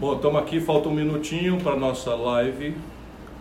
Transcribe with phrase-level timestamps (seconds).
[0.00, 2.76] Bom, estamos aqui, falta um minutinho para nossa live.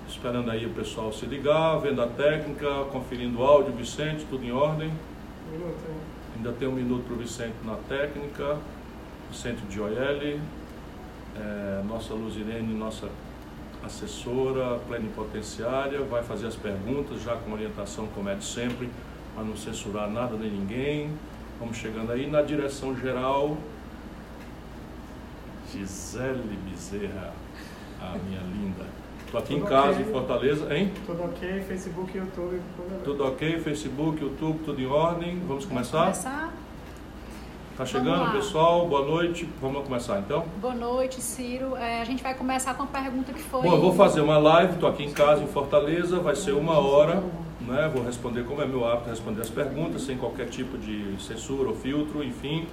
[0.09, 4.51] Esperando aí o pessoal se ligar, vendo a técnica, conferindo o áudio, Vicente, tudo em
[4.51, 4.91] ordem.
[5.51, 5.77] Minuto?
[6.35, 8.57] Ainda tem um minuto para o Vicente na técnica.
[9.29, 10.39] Vicente de OL, é,
[11.87, 13.07] nossa Luzirene, nossa
[13.85, 18.89] assessora plenipotenciária, vai fazer as perguntas, já com orientação, como é de sempre,
[19.35, 21.11] para não censurar nada nem ninguém.
[21.59, 23.55] Vamos chegando aí na direção geral.
[25.71, 27.33] Gisele Bezerra,
[28.01, 28.85] a minha linda.
[29.25, 30.05] Estou aqui em Tudo casa, ok.
[30.05, 30.91] em Fortaleza, hein?
[31.05, 31.61] Tudo ok?
[31.67, 33.59] Facebook, YouTube, tudo Tudo ok?
[33.59, 35.41] Facebook, YouTube, tudo em ordem.
[35.45, 36.03] Vamos começar?
[36.03, 36.53] Começar?
[37.77, 38.87] Tá Vamos chegando, pessoal?
[38.87, 39.47] Boa noite.
[39.61, 40.45] Vamos começar então?
[40.61, 41.75] Boa noite, Ciro.
[41.75, 43.61] É, a gente vai começar com a pergunta que foi.
[43.63, 46.79] Bom, eu vou fazer uma live, estou aqui em casa, em Fortaleza, vai ser uma
[46.79, 47.21] hora,
[47.61, 47.91] né?
[47.93, 51.75] Vou responder como é meu hábito, responder as perguntas, sem qualquer tipo de censura ou
[51.75, 52.65] filtro, enfim.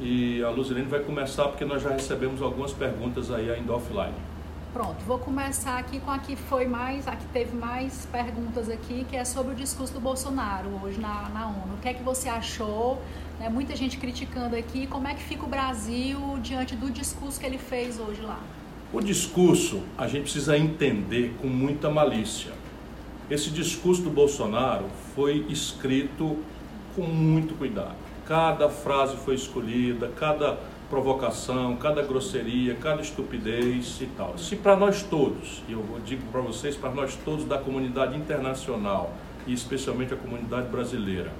[0.00, 4.14] E a Luzirene vai começar porque nós já recebemos algumas perguntas aí ainda offline.
[4.72, 9.06] Pronto, vou começar aqui com a que foi mais, a que teve mais perguntas aqui,
[9.08, 11.74] que é sobre o discurso do Bolsonaro hoje na, na ONU.
[11.74, 13.00] O que é que você achou?
[13.38, 14.88] Né, muita gente criticando aqui.
[14.88, 18.40] Como é que fica o Brasil diante do discurso que ele fez hoje lá?
[18.92, 22.52] O discurso a gente precisa entender com muita malícia.
[23.30, 26.38] Esse discurso do Bolsonaro foi escrito
[26.96, 28.03] com muito cuidado.
[28.26, 30.58] Cada frase foi escolhida, cada
[30.88, 34.38] provocação, cada grosseria, cada estupidez e tal.
[34.38, 39.12] Se para nós todos, e eu digo para vocês, para nós todos da comunidade internacional
[39.46, 41.32] e especialmente a comunidade brasileira,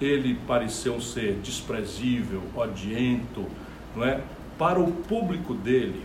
[0.00, 3.44] ele pareceu um ser desprezível, odiento,
[3.94, 4.20] não é?
[4.58, 6.02] Para o público dele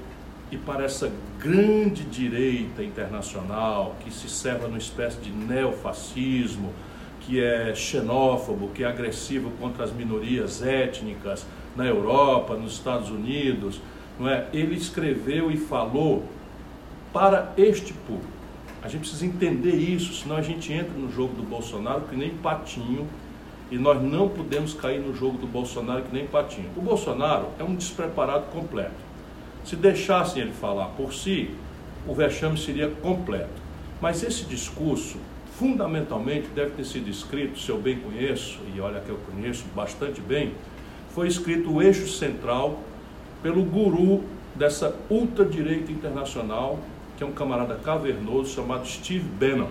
[0.52, 6.73] e para essa grande direita internacional que se serve numa espécie de neofascismo,
[7.32, 11.46] que é xenófobo, que é agressivo contra as minorias étnicas
[11.78, 13.80] na Europa, nos Estados Unidos,
[14.20, 14.48] não é?
[14.52, 16.26] Ele escreveu e falou
[17.14, 18.28] para este público.
[18.84, 22.32] A gente precisa entender isso, senão a gente entra no jogo do Bolsonaro que nem
[22.32, 23.08] patinho
[23.72, 26.70] e nós não podemos cair no jogo do Bolsonaro que nem patinho.
[26.76, 28.92] O Bolsonaro é um despreparado completo.
[29.64, 31.52] Se deixassem ele falar por si,
[32.05, 33.61] o vexame seria completo.
[34.02, 35.17] Mas esse discurso,
[35.61, 40.20] fundamentalmente, deve ter sido escrito, se eu bem conheço, e olha que eu conheço bastante
[40.20, 40.54] bem,
[41.14, 42.80] foi escrito o eixo central
[43.44, 44.23] pelo guru
[44.55, 46.80] dessa ultradireita internacional,
[47.16, 49.67] que é um camarada cavernoso chamado Steve Bannon.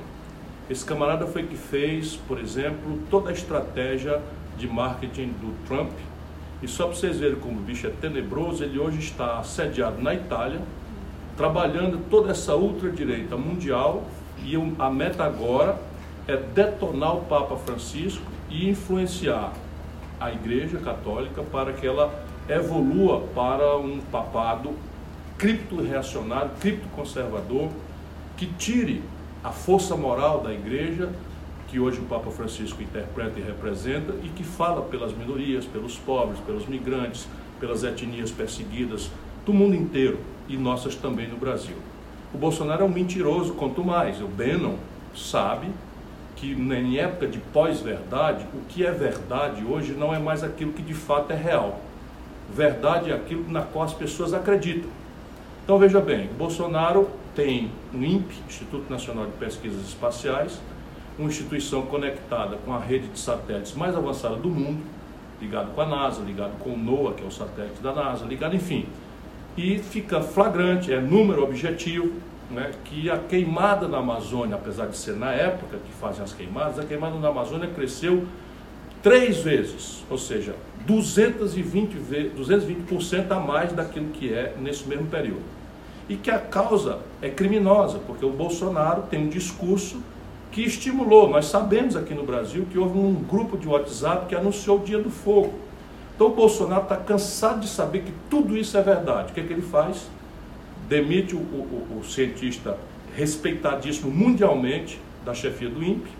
[0.71, 4.23] Esse camarada foi que fez, por exemplo, toda a estratégia
[4.57, 5.91] de marketing do Trump.
[6.63, 10.15] E só para vocês verem como o bicho é tenebroso, ele hoje está sediado na
[10.15, 10.61] Itália,
[11.37, 14.05] trabalhando toda essa ultradireita mundial.
[14.45, 15.79] E a meta agora
[16.27, 19.53] é detonar o Papa Francisco e influenciar
[20.21, 24.75] a Igreja Católica para que ela evolua para um papado
[25.39, 27.71] cripto-reacionário, cripto-conservador,
[28.37, 29.03] que tire
[29.43, 31.11] a força moral da Igreja,
[31.69, 36.39] que hoje o Papa Francisco interpreta e representa, e que fala pelas minorias, pelos pobres,
[36.41, 37.27] pelos migrantes,
[37.59, 39.11] pelas etnias perseguidas
[39.47, 40.19] do mundo inteiro,
[40.49, 41.77] e nossas também no Brasil.
[42.33, 44.21] O Bolsonaro é um mentiroso, quanto mais.
[44.21, 44.77] O Bannon
[45.15, 45.69] sabe
[46.37, 50.83] que em época de pós-verdade, o que é verdade hoje não é mais aquilo que
[50.83, 51.81] de fato é real.
[52.55, 54.91] Verdade é aquilo na qual as pessoas acreditam.
[55.65, 60.61] Então veja bem, o Bolsonaro tem o INPE, Instituto Nacional de Pesquisas Espaciais,
[61.19, 64.83] uma instituição conectada com a rede de satélites mais avançada do mundo,
[65.41, 68.57] ligado com a NASA, ligado com o NOAA, que é o satélite da NASA, ligado,
[68.57, 68.87] enfim.
[69.63, 72.15] E fica flagrante, é número objetivo,
[72.51, 76.79] né, que a queimada na Amazônia, apesar de ser na época que fazem as queimadas,
[76.79, 78.25] a queimada na Amazônia cresceu
[79.03, 80.55] três vezes, ou seja,
[80.87, 85.43] 220, ve- 220% a mais daquilo que é nesse mesmo período.
[86.09, 90.03] E que a causa é criminosa, porque o Bolsonaro tem um discurso
[90.51, 91.29] que estimulou.
[91.29, 94.99] Nós sabemos aqui no Brasil que houve um grupo de WhatsApp que anunciou o dia
[94.99, 95.53] do fogo.
[96.21, 99.31] Então o Bolsonaro está cansado de saber que tudo isso é verdade.
[99.31, 100.07] O que, é que ele faz?
[100.87, 102.77] Demite o, o- o cientista
[103.17, 106.11] respeitadíssimo mundialmente da chefia do INPE,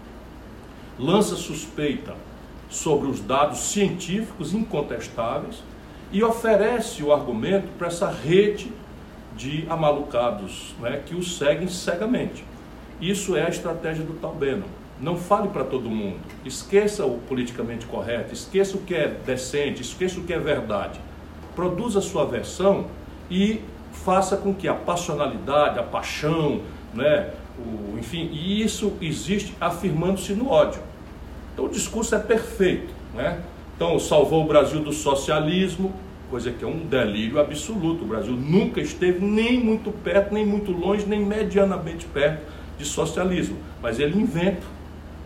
[0.99, 2.15] lança suspeita
[2.71, 5.63] sobre os dados científicos incontestáveis
[6.11, 8.73] e oferece o argumento para essa rede
[9.37, 12.43] de amalucados né, que o seguem cegamente.
[13.03, 14.80] Isso é a estratégia do tal Bannon.
[15.01, 16.19] Não fale para todo mundo.
[16.45, 21.01] Esqueça o politicamente correto, esqueça o que é decente, esqueça o que é verdade.
[21.57, 22.87] Produza a sua versão
[23.31, 23.61] e
[24.05, 26.61] faça com que a passionalidade, a paixão,
[26.93, 30.83] né, o, enfim, e isso existe afirmando-se no ódio.
[31.53, 32.93] Então o discurso é perfeito.
[33.15, 33.41] Né?
[33.77, 35.95] Então salvou o Brasil do socialismo,
[36.31, 38.05] coisa que é um delírio absoluto.
[38.05, 42.43] O Brasil nunca esteve nem muito perto, nem muito longe, nem medianamente perto
[42.79, 43.57] de socialismo.
[43.83, 44.80] Mas ele inventa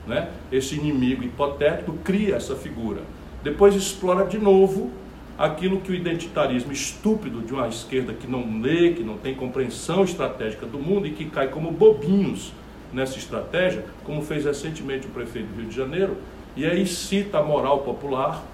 [0.07, 3.03] né, esse inimigo hipotético, cria essa figura.
[3.43, 4.91] Depois explora de novo
[5.37, 10.05] aquilo que o identitarismo estúpido de uma esquerda que não lê, que não tem compreensão
[10.05, 12.53] estratégica do mundo e que cai como bobinhos
[12.93, 16.17] nessa estratégia, como fez recentemente o prefeito do Rio de Janeiro,
[16.57, 18.45] e aí cita a moral popular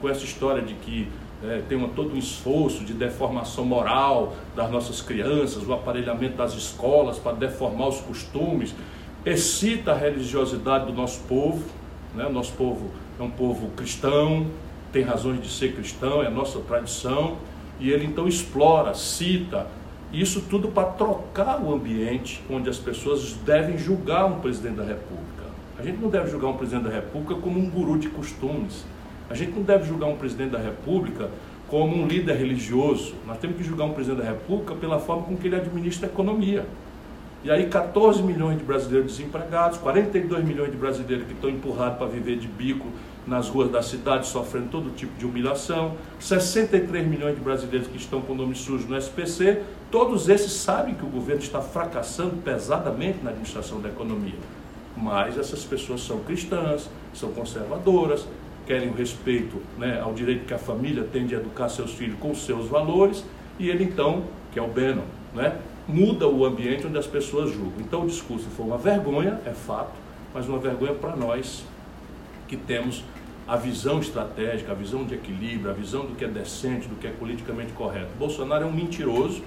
[0.00, 1.06] com essa história de que
[1.42, 6.54] é, tem uma, todo um esforço de deformação moral das nossas crianças, o aparelhamento das
[6.54, 8.74] escolas para deformar os costumes,
[9.24, 11.62] excita a religiosidade do nosso povo,
[12.14, 12.26] né?
[12.26, 14.46] o nosso povo é um povo cristão,
[14.92, 17.36] tem razões de ser cristão, é a nossa tradição,
[17.78, 19.66] e ele então explora, cita,
[20.12, 25.44] isso tudo para trocar o ambiente onde as pessoas devem julgar um presidente da República.
[25.78, 28.84] A gente não deve julgar um presidente da República como um guru de costumes.
[29.30, 31.30] A gente não deve julgar um presidente da República
[31.68, 33.14] como um líder religioso.
[33.26, 36.10] Nós temos que julgar um presidente da República pela forma com que ele administra a
[36.10, 36.66] economia.
[37.42, 42.06] E aí 14 milhões de brasileiros desempregados, 42 milhões de brasileiros que estão empurrados para
[42.06, 42.86] viver de bico
[43.26, 48.20] nas ruas da cidade, sofrendo todo tipo de humilhação, 63 milhões de brasileiros que estão
[48.20, 53.20] com o nome sujo no SPC, todos esses sabem que o governo está fracassando pesadamente
[53.22, 54.38] na administração da economia.
[54.94, 58.26] Mas essas pessoas são cristãs, são conservadoras,
[58.66, 62.34] querem o respeito né, ao direito que a família tem de educar seus filhos com
[62.34, 63.24] seus valores,
[63.58, 65.04] e ele então, que é o Bannon,
[65.34, 65.56] né,
[65.90, 67.80] muda o ambiente onde as pessoas julgam.
[67.80, 69.92] Então o discurso foi uma vergonha, é fato,
[70.32, 71.64] mas uma vergonha para nós
[72.46, 73.04] que temos
[73.46, 77.06] a visão estratégica, a visão de equilíbrio, a visão do que é decente, do que
[77.06, 78.08] é politicamente correto.
[78.18, 79.42] Bolsonaro é um mentiroso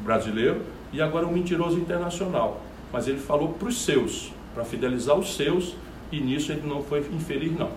[0.00, 0.62] brasileiro
[0.92, 2.60] e agora um mentiroso internacional.
[2.92, 5.76] Mas ele falou para os seus, para fidelizar os seus,
[6.10, 7.70] e nisso ele não foi infeliz, não.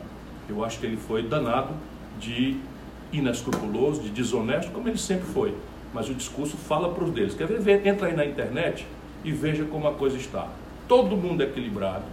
[0.50, 1.74] Eu acho que ele foi danado
[2.20, 2.58] de
[3.12, 5.54] inescrupuloso, de desonesto, como ele sempre foi.
[5.94, 7.34] Mas o discurso fala para os deles.
[7.34, 7.86] Quer ver?
[7.86, 8.86] Entra aí na internet
[9.24, 10.48] e veja como a coisa está.
[10.88, 12.06] Todo mundo equilibrado,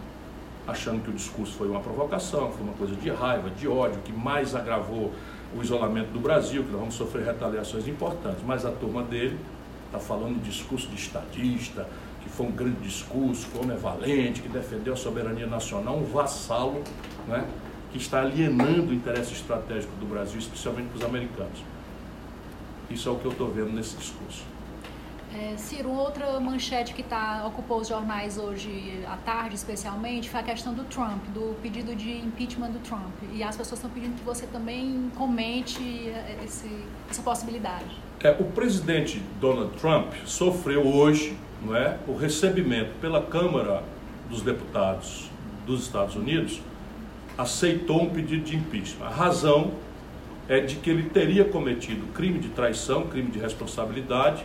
[0.66, 4.12] achando que o discurso foi uma provocação, foi uma coisa de raiva, de ódio, que
[4.12, 5.12] mais agravou
[5.56, 8.42] o isolamento do Brasil, que nós vamos sofrer retaliações importantes.
[8.44, 9.38] Mas a turma dele
[9.86, 11.86] está falando de discurso de estadista,
[12.22, 15.96] que foi um grande discurso, que o homem é valente, que defendeu a soberania nacional,
[15.96, 16.82] um vassalo,
[17.28, 17.44] né,
[17.92, 21.73] que está alienando o interesse estratégico do Brasil, especialmente para os americanos.
[22.90, 24.42] Isso é o que eu estou vendo nesse discurso.
[25.34, 30.42] É, Ciro, outra manchete que tá, ocupou os jornais hoje à tarde, especialmente, foi a
[30.44, 33.12] questão do Trump, do pedido de impeachment do Trump.
[33.32, 35.82] E as pessoas estão pedindo que você também comente
[36.44, 36.70] esse,
[37.10, 38.00] essa possibilidade.
[38.20, 43.82] É, o presidente Donald Trump sofreu hoje não é, o recebimento pela Câmara
[44.28, 45.30] dos Deputados
[45.66, 46.60] dos Estados Unidos,
[47.38, 49.06] aceitou um pedido de impeachment.
[49.06, 49.72] A razão
[50.48, 54.44] é de que ele teria cometido crime de traição, crime de responsabilidade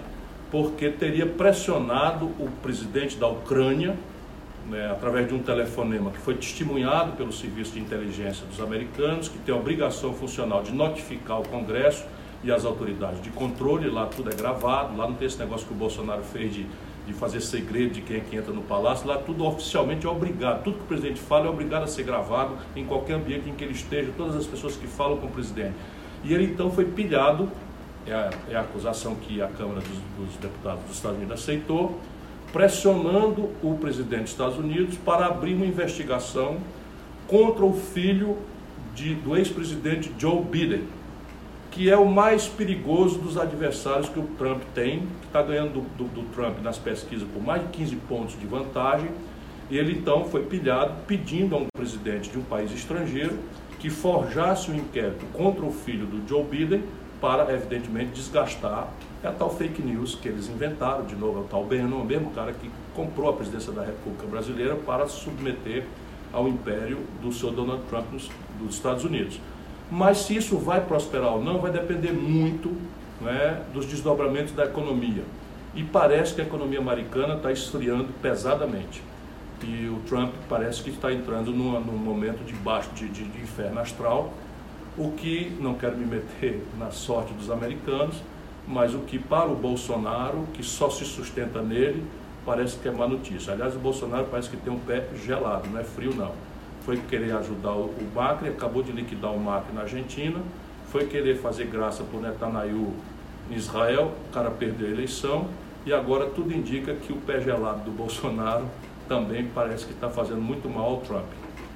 [0.51, 3.95] porque teria pressionado o presidente da Ucrânia,
[4.67, 9.37] né, através de um telefonema que foi testemunhado pelo Serviço de Inteligência dos americanos, que
[9.39, 12.05] tem a obrigação funcional de notificar o Congresso
[12.43, 15.73] e as autoridades de controle, lá tudo é gravado, lá não tem esse negócio que
[15.73, 16.65] o Bolsonaro fez de,
[17.09, 20.63] de fazer segredo de quem é que entra no palácio, lá tudo oficialmente é obrigado,
[20.63, 23.63] tudo que o presidente fala é obrigado a ser gravado em qualquer ambiente em que
[23.63, 25.73] ele esteja, todas as pessoas que falam com o presidente.
[26.23, 27.49] E ele então foi pilhado
[28.05, 31.99] é a, é a acusação que a Câmara dos, dos Deputados dos Estados Unidos aceitou,
[32.53, 36.57] pressionando o presidente dos Estados Unidos para abrir uma investigação
[37.27, 38.37] contra o filho
[38.93, 40.83] de, do ex-presidente Joe Biden,
[41.71, 46.21] que é o mais perigoso dos adversários que o Trump tem, está ganhando do, do,
[46.21, 49.09] do, Trump nas pesquisas por mais de 15 pontos de vantagem.
[49.69, 53.37] E ele então foi pilhado pedindo a um presidente de um país estrangeiro
[53.79, 56.83] que forjasse um inquérito contra o filho do Joe Biden
[57.21, 58.89] para, evidentemente, desgastar
[59.21, 62.05] é a tal fake news que eles inventaram, de novo, é o tal Bannon, o
[62.05, 65.83] mesmo cara que comprou a presidência da República Brasileira para submeter
[66.31, 69.39] ao império do seu Donald Trump nos, dos Estados Unidos.
[69.91, 72.73] Mas se isso vai prosperar ou não, vai depender muito
[73.21, 75.23] né, dos desdobramentos da economia.
[75.75, 79.01] E parece que a economia americana está esfriando pesadamente.
[79.63, 83.41] E o Trump parece que está entrando num, num momento de baixo de, de, de
[83.41, 84.33] inferno astral
[84.99, 88.21] o que, não quero me meter na sorte dos americanos,
[88.67, 92.03] mas o que para o Bolsonaro, que só se sustenta nele,
[92.45, 93.53] parece que é má notícia.
[93.53, 96.33] Aliás, o Bolsonaro parece que tem um pé gelado, não é frio não.
[96.81, 100.41] Foi querer ajudar o Macri, acabou de liquidar o Macri na Argentina,
[100.91, 102.93] foi querer fazer graça por Netanyahu
[103.49, 105.47] em Israel, o cara perdeu a eleição,
[105.85, 108.65] e agora tudo indica que o pé gelado do Bolsonaro
[109.07, 111.25] também parece que está fazendo muito mal ao Trump.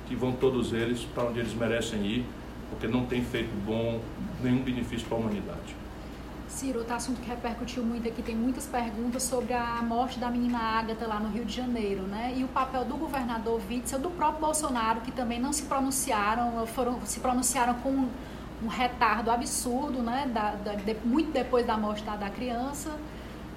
[0.08, 2.26] Que vão todos eles para onde eles merecem ir,
[2.70, 4.00] porque não tem feito bom
[4.42, 5.76] nenhum benefício para a humanidade.
[6.48, 10.60] Ciro, outro assunto que repercutiu muito aqui, tem muitas perguntas sobre a morte da menina
[10.60, 12.34] Ágata lá no Rio de Janeiro, né?
[12.36, 17.00] E o papel do governador Witzel, do próprio Bolsonaro, que também não se pronunciaram, foram,
[17.06, 18.08] se pronunciaram com
[18.64, 20.30] um retardo absurdo, né?
[20.34, 22.98] Da, da, de, muito depois da morte da, da criança.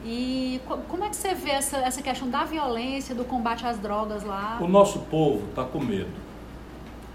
[0.04, 4.22] E como é que você vê essa, essa questão da violência, do combate às drogas
[4.22, 4.58] lá?
[4.60, 6.26] O nosso povo está com medo.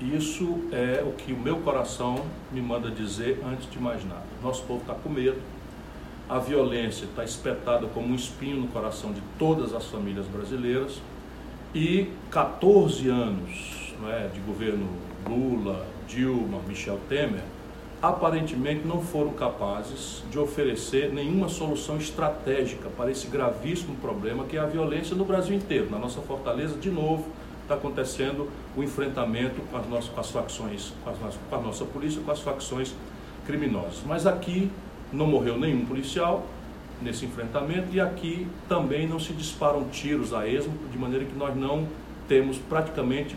[0.02, 4.26] Isso é o que o meu coração me manda dizer antes de mais nada.
[4.42, 5.40] Nosso povo está com medo.
[6.28, 11.00] A violência está espetada como um espinho no coração de todas as famílias brasileiras.
[11.74, 14.90] E 14 anos é, de governo
[15.26, 17.44] Lula, Dilma, Michel Temer
[18.02, 24.60] aparentemente não foram capazes de oferecer nenhuma solução estratégica para esse gravíssimo problema que é
[24.60, 25.90] a violência no Brasil inteiro.
[25.92, 27.28] Na nossa fortaleza, de novo,
[27.62, 31.86] está acontecendo o enfrentamento com as, nossas, com as facções, com, as, com a nossa
[31.86, 32.94] polícia, com as facções
[33.46, 34.02] criminosas.
[34.06, 34.72] Mas aqui
[35.14, 36.46] não morreu nenhum policial
[37.02, 41.56] nesse enfrentamento e aqui também não se disparam tiros a esmo, de maneira que nós
[41.56, 41.88] não
[42.28, 43.36] temos praticamente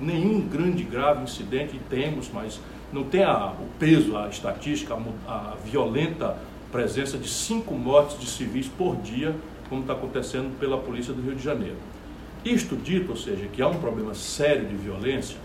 [0.00, 2.58] nenhum grande grave incidente, e temos, mas
[2.92, 6.36] não tem a, o peso, a estatística, a, a violenta
[6.70, 9.34] presença de cinco mortes de civis por dia,
[9.68, 11.76] como está acontecendo pela Polícia do Rio de Janeiro.
[12.44, 15.36] Isto dito, ou seja, que há um problema sério de violência,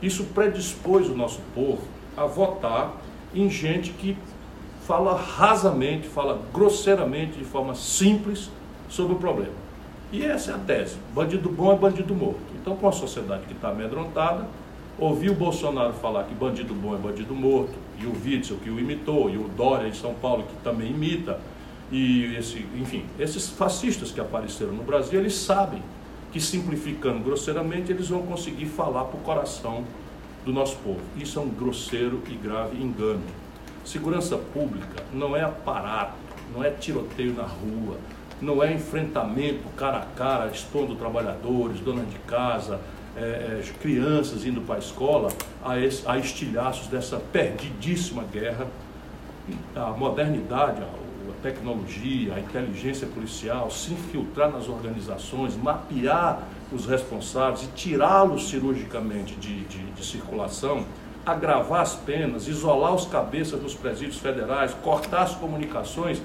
[0.00, 1.82] isso predispôs o nosso povo
[2.16, 2.92] a votar
[3.34, 4.16] em gente que
[4.86, 8.50] fala rasamente, fala grosseiramente, de forma simples
[8.88, 9.52] sobre o problema.
[10.12, 12.40] E essa é a tese: bandido bom é bandido morto.
[12.60, 14.46] Então, com a sociedade que está amedrontada,
[15.00, 18.78] Ouvi o Bolsonaro falar que bandido bom é bandido morto, e o Witzel que o
[18.78, 21.40] imitou, e o Dória em São Paulo que também imita,
[21.90, 25.82] e esse, enfim, esses fascistas que apareceram no Brasil, eles sabem
[26.30, 29.84] que simplificando grosseiramente eles vão conseguir falar para o coração
[30.44, 31.00] do nosso povo.
[31.16, 33.22] Isso é um grosseiro e grave engano.
[33.82, 36.18] Segurança pública não é aparato,
[36.54, 37.96] não é tiroteio na rua,
[38.38, 42.78] não é enfrentamento cara a cara, expondo trabalhadores, donas de casa,
[43.20, 45.30] é, é, crianças indo para a escola
[45.62, 48.66] a, esse, a estilhaços dessa perdidíssima guerra.
[49.76, 57.66] A modernidade, a, tecnologia, a inteligência policial, se infiltrar nas organizações, mapear os responsáveis e
[57.68, 60.84] tirá-los cirurgicamente de, de, de circulação,
[61.24, 66.20] agravar as penas, isolar os cabeças nos presídios federais, cortar as comunicações,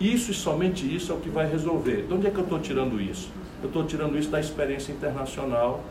[0.00, 2.06] isso e somente isso é o que vai resolver.
[2.06, 3.30] De onde é que eu estou tirando isso?
[3.62, 5.82] Eu estou tirando isso da experiência internacional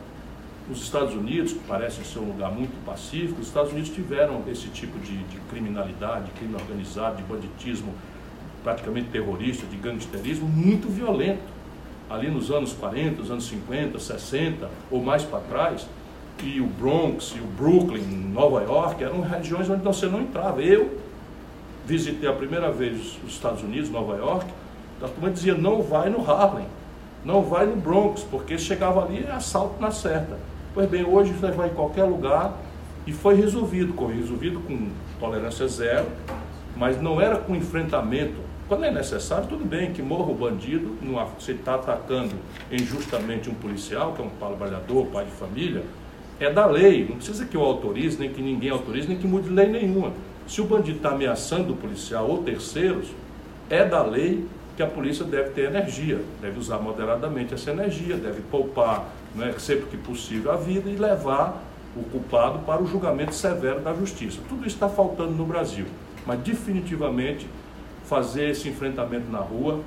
[0.70, 4.68] os Estados Unidos, que parece ser um lugar muito pacífico, os Estados Unidos tiveram esse
[4.68, 7.94] tipo de, de criminalidade, de crime organizado, de banditismo
[8.64, 11.56] praticamente terrorista, de gangsterismo muito violento.
[12.10, 15.86] Ali nos anos 40, nos anos 50, 60 ou mais para trás,
[16.42, 20.60] e o Bronx e o Brooklyn, Nova York, eram regiões onde você não entrava.
[20.60, 20.98] Eu
[21.86, 24.46] visitei a primeira vez os Estados Unidos, Nova York,
[25.02, 26.66] a turma dizia, não vai no Harlem,
[27.24, 30.38] não vai no Bronx, porque chegava ali é assalto na certa.
[30.76, 32.54] Pois bem, hoje você vai em qualquer lugar
[33.06, 36.04] e foi resolvido, foi resolvido com tolerância zero,
[36.76, 38.34] mas não era com enfrentamento.
[38.68, 40.94] Quando é necessário, tudo bem que morra o bandido,
[41.38, 42.34] você está atacando
[42.70, 45.82] injustamente um policial, que é um trabalhador, pai de família,
[46.38, 49.48] é da lei, não precisa que eu autorize, nem que ninguém autorize, nem que mude
[49.48, 50.12] lei nenhuma.
[50.46, 53.08] Se o bandido está ameaçando o policial ou terceiros,
[53.70, 54.44] é da lei
[54.76, 59.86] que a polícia deve ter energia, deve usar moderadamente essa energia, deve poupar né, sempre
[59.86, 61.62] que possível a vida e levar
[61.96, 64.38] o culpado para o julgamento severo da justiça.
[64.48, 65.86] Tudo isso está faltando no Brasil,
[66.26, 67.46] mas definitivamente
[68.04, 69.80] fazer esse enfrentamento na rua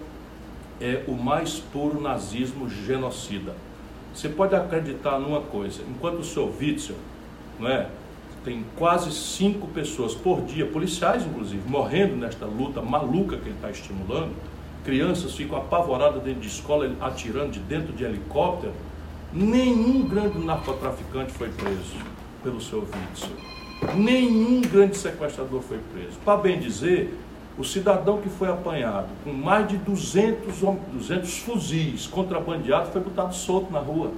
[0.82, 3.54] é o mais puro nazismo genocida.
[4.14, 6.96] Você pode acreditar numa coisa, enquanto o seu Witzel
[7.60, 7.88] não é,
[8.44, 13.70] tem quase cinco pessoas por dia, policiais inclusive, morrendo nesta luta maluca que ele está
[13.70, 14.34] estimulando,
[14.84, 18.74] crianças ficam apavoradas dentro de escola, atirando de dentro de helicóptero.
[19.32, 21.96] Nenhum grande narcotraficante foi preso
[22.44, 23.30] pelo seu vício.
[23.96, 26.18] Nenhum grande sequestrador foi preso.
[26.26, 27.18] Para bem dizer,
[27.58, 30.62] o cidadão que foi apanhado com mais de 200,
[30.94, 34.12] 200 fuzis contrabandeados foi botado solto na rua.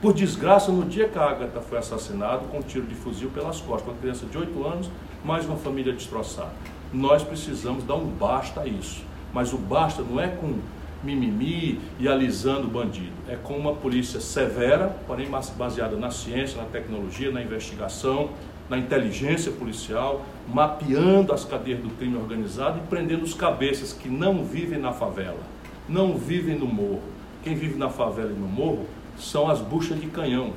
[0.00, 3.60] Por desgraça, no dia que a Agatha foi assassinada, com um tiro de fuzil pelas
[3.60, 4.90] costas, uma criança de 8 anos,
[5.24, 6.50] mais uma família destroçada.
[6.92, 9.11] Nós precisamos dar um basta a isso.
[9.32, 10.54] Mas o basta não é com
[11.02, 13.12] mimimi e alisando o bandido.
[13.28, 18.30] É com uma polícia severa, porém baseada na ciência, na tecnologia, na investigação,
[18.68, 24.44] na inteligência policial, mapeando as cadeias do crime organizado e prendendo os cabeças que não
[24.44, 25.40] vivem na favela,
[25.88, 27.02] não vivem no morro.
[27.42, 28.86] Quem vive na favela e no morro
[29.18, 30.52] são as buchas de canhão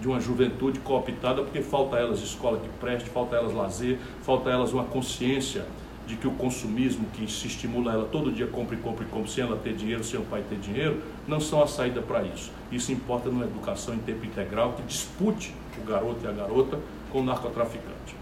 [0.00, 4.72] de uma juventude cooptada porque falta elas escola que preste, falta elas lazer, falta elas
[4.72, 5.64] uma consciência
[6.06, 9.28] de que o consumismo que se estimula ela todo dia compra e compra e compra
[9.28, 12.52] sem ela ter dinheiro, sem o pai ter dinheiro, não são a saída para isso.
[12.70, 16.78] Isso importa numa educação em tempo integral que dispute o garoto e a garota
[17.10, 18.16] com o narcotraficante.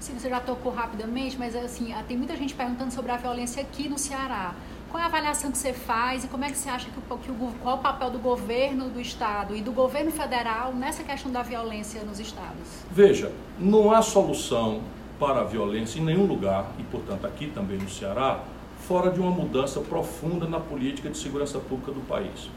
[0.00, 3.88] Sim, você já tocou rapidamente, mas assim, tem muita gente perguntando sobre a violência aqui
[3.88, 4.54] no Ceará.
[4.90, 7.18] Qual é a avaliação que você faz e como é que você acha que, o,
[7.18, 11.02] que o, qual é o papel do governo do estado e do governo federal nessa
[11.02, 12.84] questão da violência nos estados?
[12.90, 14.80] Veja, não há solução
[15.18, 18.40] para a violência em nenhum lugar, e portanto aqui também no Ceará,
[18.86, 22.50] fora de uma mudança profunda na política de segurança pública do país.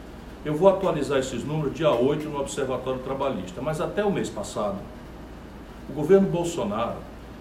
[0.45, 4.77] Eu vou atualizar esses números dia 8 no Observatório Trabalhista, mas até o mês passado,
[5.89, 6.97] o governo Bolsonaro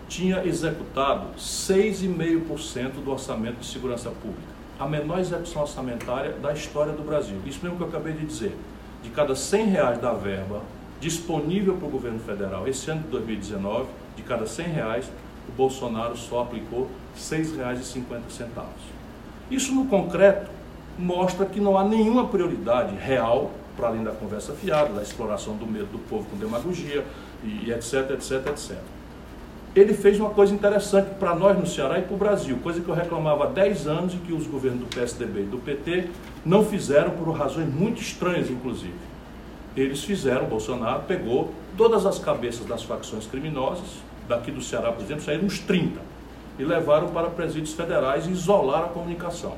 [0.09, 7.03] tinha executado 6,5% do orçamento de segurança pública a menor execução orçamentária da história do
[7.03, 7.37] Brasil.
[7.45, 8.57] Isso mesmo que eu acabei de dizer.
[9.03, 10.63] De cada 100 reais da verba
[10.99, 13.87] disponível para o governo federal esse ano de 2019,
[14.21, 15.11] de cada 100 reais,
[15.49, 18.47] o Bolsonaro só aplicou R$ 6,50.
[19.51, 20.51] Isso no concreto
[20.99, 25.67] mostra que não há nenhuma prioridade real, para além da conversa fiada, da exploração do
[25.67, 27.05] medo do povo com demagogia
[27.43, 28.79] e etc, etc, etc
[29.75, 32.89] ele fez uma coisa interessante para nós no Ceará e para o Brasil, coisa que
[32.89, 36.09] eu reclamava há 10 anos e que os governos do PSDB e do PT
[36.45, 38.95] não fizeram por razões muito estranhas, inclusive.
[39.77, 45.25] Eles fizeram, Bolsonaro pegou todas as cabeças das facções criminosas, daqui do Ceará, por exemplo,
[45.25, 46.01] saíram uns 30,
[46.59, 49.55] e levaram para presídios federais e isolaram a comunicação.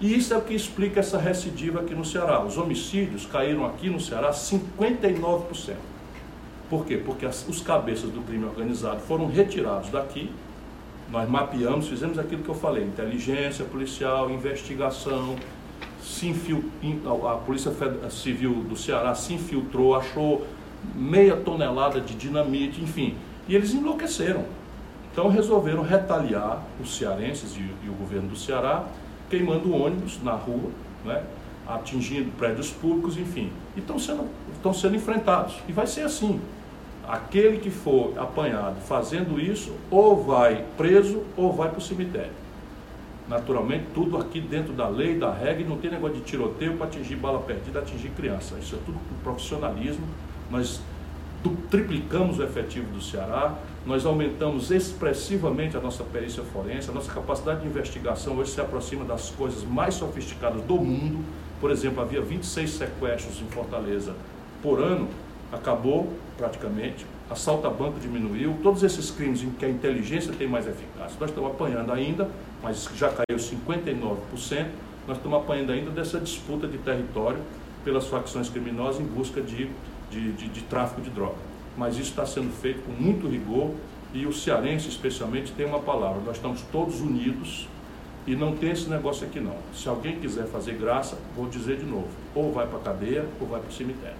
[0.00, 2.42] E isso é o que explica essa recidiva aqui no Ceará.
[2.42, 5.74] Os homicídios caíram aqui no Ceará 59%.
[6.68, 6.96] Por quê?
[6.96, 10.30] Porque as, os cabeças do crime organizado foram retirados daqui.
[11.10, 15.36] Nós mapeamos, fizemos aquilo que eu falei: inteligência policial, investigação.
[16.02, 16.64] Se infil,
[17.28, 17.70] a Polícia
[18.10, 20.46] Civil do Ceará se infiltrou, achou
[20.94, 23.16] meia tonelada de dinamite, enfim.
[23.50, 24.44] E eles enlouqueceram.
[25.10, 28.84] Então resolveram retaliar os cearenses e, e o governo do Ceará,
[29.28, 30.70] queimando ônibus na rua,
[31.04, 31.24] né?
[31.66, 33.50] atingindo prédios públicos, enfim.
[33.76, 34.28] E estão sendo,
[34.72, 35.56] sendo enfrentados.
[35.68, 36.40] E vai ser assim
[37.08, 42.30] aquele que for apanhado fazendo isso, ou vai preso ou vai para o cemitério.
[43.28, 46.86] Naturalmente, tudo aqui dentro da lei, da regra, e não tem negócio de tiroteio para
[46.86, 48.54] atingir bala perdida, atingir criança.
[48.60, 50.06] Isso é tudo com profissionalismo.
[50.48, 50.80] Nós
[51.70, 57.62] triplicamos o efetivo do Ceará, nós aumentamos expressivamente a nossa perícia forense, a nossa capacidade
[57.62, 61.24] de investigação hoje se aproxima das coisas mais sofisticadas do mundo.
[61.60, 64.14] Por exemplo, havia 26 sequestros em Fortaleza
[64.62, 65.08] por ano,
[65.52, 70.66] acabou praticamente, assalto a banco diminuiu, todos esses crimes em que a inteligência tem mais
[70.66, 71.16] eficácia.
[71.20, 72.28] Nós estamos apanhando ainda,
[72.62, 74.66] mas já caiu 59%,
[75.06, 77.40] nós estamos apanhando ainda dessa disputa de território
[77.84, 79.68] pelas facções criminosas em busca de,
[80.10, 81.38] de, de, de tráfico de droga.
[81.76, 83.70] Mas isso está sendo feito com muito rigor
[84.12, 87.68] e o cearense, especialmente, tem uma palavra: nós estamos todos unidos
[88.26, 89.56] e não tem esse negócio aqui não.
[89.72, 93.46] Se alguém quiser fazer graça, vou dizer de novo: ou vai para a cadeia ou
[93.46, 94.16] vai para o cemitério.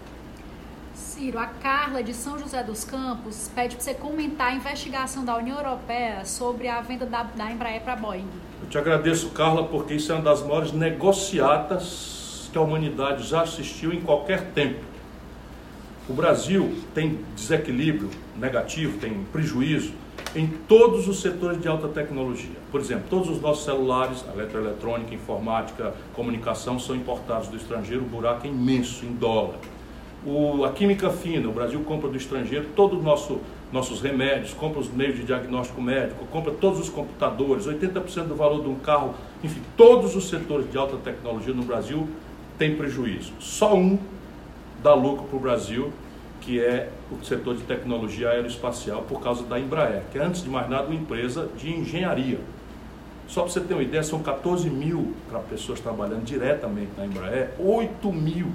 [0.94, 5.36] Ciro, a Carla de São José dos Campos pede para você comentar a investigação da
[5.36, 8.28] União Europeia sobre a venda da, da Embraer para a Boeing.
[8.62, 13.42] Eu te agradeço, Carla, porque isso é uma das maiores negociatas que a humanidade já
[13.42, 14.89] assistiu em qualquer tempo.
[16.10, 19.92] O Brasil tem desequilíbrio negativo, tem prejuízo
[20.34, 22.56] em todos os setores de alta tecnologia.
[22.72, 28.44] Por exemplo, todos os nossos celulares, eletroeletrônica, informática, comunicação são importados do estrangeiro, o buraco
[28.44, 29.54] é imenso em dólar.
[30.26, 33.38] O, a química fina, o Brasil compra do estrangeiro todos os nosso,
[33.72, 38.62] nossos remédios, compra os meios de diagnóstico médico, compra todos os computadores, 80% do valor
[38.64, 42.08] de um carro, enfim, todos os setores de alta tecnologia no Brasil
[42.58, 43.32] têm prejuízo.
[43.38, 43.96] Só um
[44.82, 45.92] dá lucro para o Brasil,
[46.40, 50.48] que é o setor de tecnologia aeroespacial, por causa da Embraer, que é, antes de
[50.48, 52.38] mais nada, uma empresa de engenharia.
[53.28, 55.14] Só para você ter uma ideia, são 14 mil
[55.48, 58.48] pessoas trabalhando diretamente na Embraer, 8 mil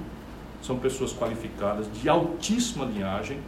[0.62, 3.38] são pessoas qualificadas, de altíssima linhagem,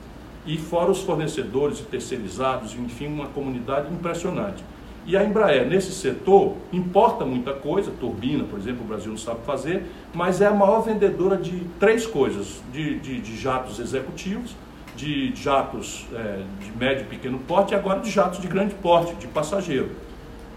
[0.47, 4.65] e fora os fornecedores e terceirizados, enfim, uma comunidade impressionante.
[5.09, 9.41] E a Embraer, nesse setor, importa muita coisa, turbina, por exemplo, o Brasil não sabe
[9.47, 14.55] fazer, mas é a maior vendedora de três coisas: de, de, de jatos executivos,
[14.95, 19.15] de jatos é, de médio e pequeno porte e agora de jatos de grande porte,
[19.15, 19.93] de passageiro.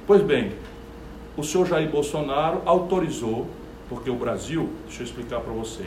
[0.05, 0.51] Pois bem,
[1.37, 3.47] o senhor Jair Bolsonaro autorizou,
[3.87, 5.85] porque o Brasil, deixa eu explicar para você,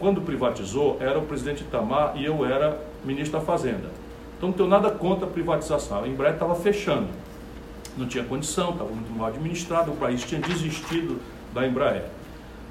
[0.00, 3.88] quando privatizou, era o presidente Itamar e eu era ministro da Fazenda.
[4.36, 6.02] Então não tenho nada contra a privatização.
[6.02, 7.06] A Embraer estava fechando.
[8.00, 11.20] Não tinha condição, estava muito mal administrado, o país tinha desistido
[11.52, 12.06] da Embraer.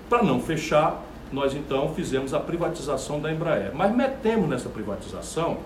[0.10, 3.72] Para não fechar, nós então fizemos a privatização da Embraer.
[3.76, 5.60] Mas metemos nessa privatização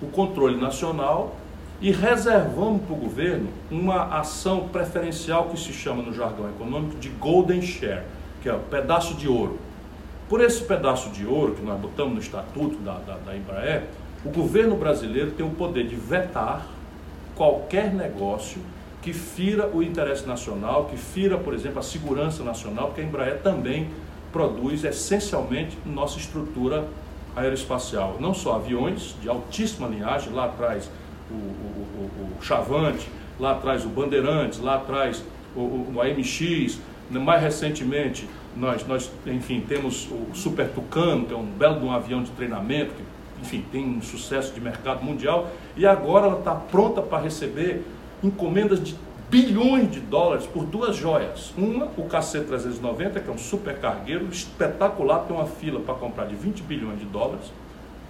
[0.00, 1.34] o controle nacional
[1.80, 7.08] e reservamos para o governo uma ação preferencial que se chama no jargão econômico de
[7.08, 8.04] golden share,
[8.40, 9.58] que é o pedaço de ouro.
[10.28, 13.88] Por esse pedaço de ouro que nós botamos no estatuto da, da, da Embraer,
[14.24, 16.68] o governo brasileiro tem o poder de vetar
[17.34, 18.60] qualquer negócio
[19.02, 23.40] que fira o interesse nacional, que fira, por exemplo, a segurança nacional, porque a Embraer
[23.42, 23.88] também
[24.32, 26.86] produz essencialmente nossa estrutura
[27.36, 28.16] aeroespacial.
[28.20, 30.90] Não só aviões de altíssima linhagem, lá atrás
[31.30, 33.08] o, o, o, o Chavante,
[33.38, 35.22] lá atrás o Bandeirantes, lá atrás
[35.54, 36.78] o, o, AMX,
[37.10, 41.92] mais recentemente nós, nós, enfim, temos o Super Tucano, que é um belo de um
[41.92, 43.02] avião de treinamento, que,
[43.40, 47.84] enfim, tem um sucesso de mercado mundial, e agora ela está pronta para receber
[48.22, 48.96] encomendas de
[49.30, 51.52] bilhões de dólares por duas joias.
[51.56, 56.34] Uma, o KC-390, que é um super cargueiro espetacular, tem uma fila para comprar de
[56.34, 57.52] 20 bilhões de dólares.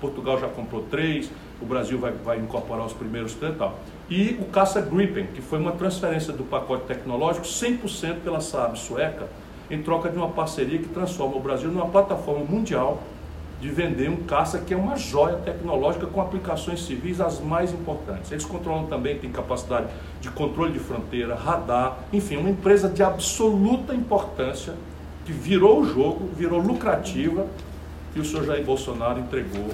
[0.01, 1.29] Portugal já comprou três,
[1.61, 3.79] o Brasil vai, vai incorporar os primeiros três e tal.
[4.09, 9.27] E o Caça Gripen, que foi uma transferência do pacote tecnológico 100% pela Saab sueca,
[9.69, 13.03] em troca de uma parceria que transforma o Brasil numa plataforma mundial
[13.61, 18.31] de vender um caça que é uma joia tecnológica com aplicações civis as mais importantes.
[18.31, 19.89] Eles controlam também, tem capacidade
[20.21, 24.75] de controle de fronteira, radar, enfim, uma empresa de absoluta importância
[25.25, 27.47] que virou o jogo, virou lucrativa
[28.15, 29.69] e o senhor Jair Bolsonaro entregou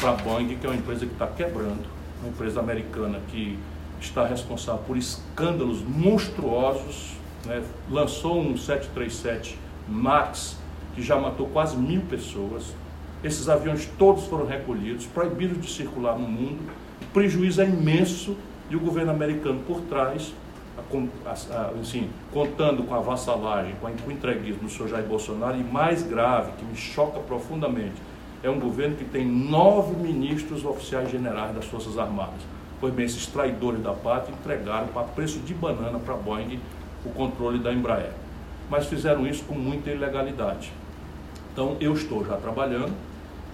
[0.00, 1.84] para a Boeing, que é uma empresa que está quebrando,
[2.20, 3.58] uma empresa americana que
[4.00, 7.12] está responsável por escândalos monstruosos,
[7.44, 7.62] né?
[7.90, 10.56] lançou um 737 MAX
[10.94, 12.74] que já matou quase mil pessoas,
[13.22, 16.60] esses aviões todos foram recolhidos, proibidos de circular no mundo.
[17.02, 18.36] O prejuízo é imenso
[18.70, 20.32] e o governo americano por trás,
[21.80, 26.52] assim, contando com a vassalagem, com o entreguismo do senhor Jair Bolsonaro, e mais grave,
[26.52, 27.96] que me choca profundamente,
[28.42, 32.40] é um governo que tem nove ministros oficiais generais das Forças Armadas.
[32.80, 36.60] Pois bem, esses traidores da pátria entregaram para preço de banana para a Boeing
[37.04, 38.12] o controle da Embraer.
[38.70, 40.72] Mas fizeram isso com muita ilegalidade.
[41.52, 42.92] Então eu estou já trabalhando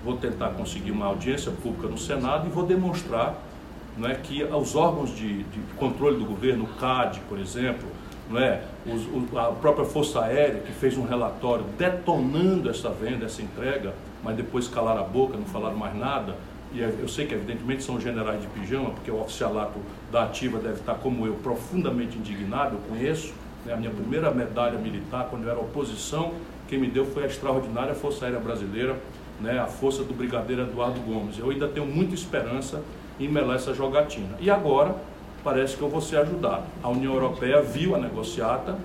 [0.04, 3.34] vou tentar conseguir uma audiência pública no Senado e vou demonstrar
[3.96, 7.88] não é, que os órgãos de, de controle do governo, o CAD, por exemplo,
[8.28, 13.26] não é, os, o, a própria Força Aérea, que fez um relatório detonando essa venda,
[13.26, 16.34] essa entrega, mas depois calaram a boca, não falaram mais nada.
[16.72, 19.78] E é, eu sei que, evidentemente, são generais de pijama, porque o oficialato
[20.10, 22.74] da Ativa deve estar, como eu, profundamente indignado.
[22.74, 23.32] Eu conheço
[23.64, 26.32] né, a minha primeira medalha militar, quando eu era oposição,
[26.66, 28.96] quem me deu foi a extraordinária Força Aérea Brasileira,
[29.40, 31.38] né, a força do brigadeiro Eduardo Gomes.
[31.38, 32.82] Eu ainda tenho muita esperança
[33.18, 34.36] em melar essa jogatina.
[34.40, 34.94] E agora
[35.42, 36.64] parece que eu vou ser ajudado.
[36.82, 38.76] A União Europeia viu a negociata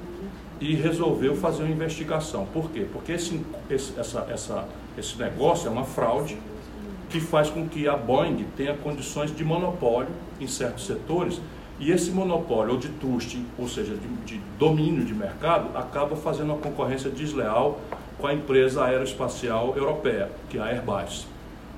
[0.59, 2.45] e resolveu fazer uma investigação.
[2.53, 2.85] Por quê?
[2.91, 4.65] Porque esse, esse, essa, essa,
[4.97, 6.37] esse negócio é uma fraude
[7.09, 11.41] que faz com que a Boeing tenha condições de monopólio em certos setores
[11.79, 16.47] e esse monopólio, ou de trust, ou seja, de, de domínio de mercado, acaba fazendo
[16.47, 17.79] uma concorrência desleal
[18.19, 21.25] com a empresa aeroespacial europeia, que é a Airbus.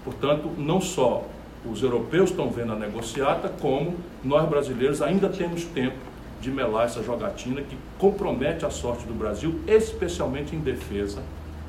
[0.04, 1.23] Portanto, não só
[1.63, 5.97] os europeus estão vendo a negociata, como nós brasileiros ainda temos tempo
[6.41, 11.21] de melar essa jogatina que compromete a sorte do Brasil, especialmente em defesa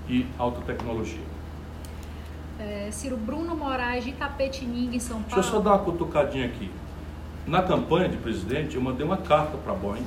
[0.09, 1.21] e alta tecnologia.
[2.59, 5.35] É, Ciro Bruno Moraes de Tapetininga, em São Paulo.
[5.35, 6.71] Deixa eu só dar uma cutucadinha aqui.
[7.47, 10.07] Na campanha de presidente, eu mandei uma carta para a Boeing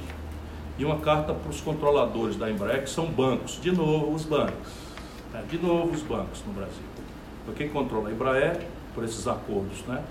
[0.77, 4.71] e uma carta para os controladores da Embraer, que são bancos, de novo os bancos,
[5.33, 5.43] né?
[5.49, 6.83] de novo os bancos no Brasil.
[7.41, 8.59] Então, quem controla a Embraer,
[8.93, 10.01] por esses acordos, né?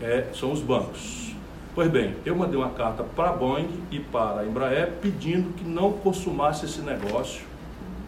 [0.00, 1.32] É, são os bancos.
[1.74, 5.64] Pois bem, eu mandei uma carta para a Boeing e para a Embraer pedindo que
[5.64, 7.44] não consumasse esse negócio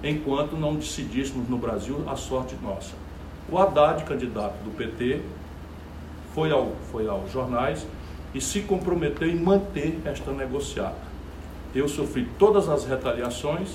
[0.03, 2.95] enquanto não decidíssemos no Brasil a sorte nossa.
[3.51, 5.23] O Haddad, candidato do PT,
[6.35, 7.87] foi, ao, foi aos jornais
[8.35, 11.14] e se comprometeu em manter esta negociata
[11.75, 13.71] eu sofri todas as retaliações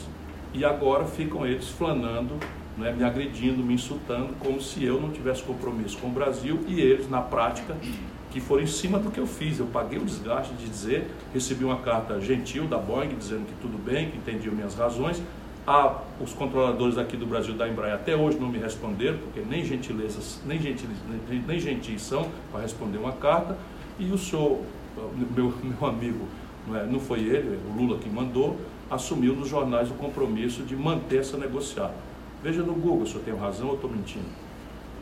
[0.54, 2.36] e agora ficam eles flanando,
[2.78, 6.80] né, me agredindo, me insultando, como se eu não tivesse compromisso com o Brasil e
[6.80, 7.76] eles, na prática,
[8.32, 9.60] que foram em cima do que eu fiz.
[9.60, 13.78] Eu paguei o desgaste de dizer, recebi uma carta gentil da Boeing dizendo que tudo
[13.78, 15.22] bem, que entendiam minhas razões.
[15.68, 19.64] Ah, os controladores aqui do Brasil da Embraer até hoje não me responderam, porque nem
[19.64, 20.88] gentilezas, nem gentis,
[21.30, 23.58] nem, nem gentis são para responder uma carta.
[24.00, 24.62] E o senhor,
[25.36, 26.26] meu, meu amigo
[26.68, 30.64] não, é, não foi ele, é o Lula que mandou, assumiu nos jornais o compromisso
[30.64, 31.94] de manter essa negociada.
[32.42, 34.26] Veja no Google se eu tenho razão ou estou mentindo.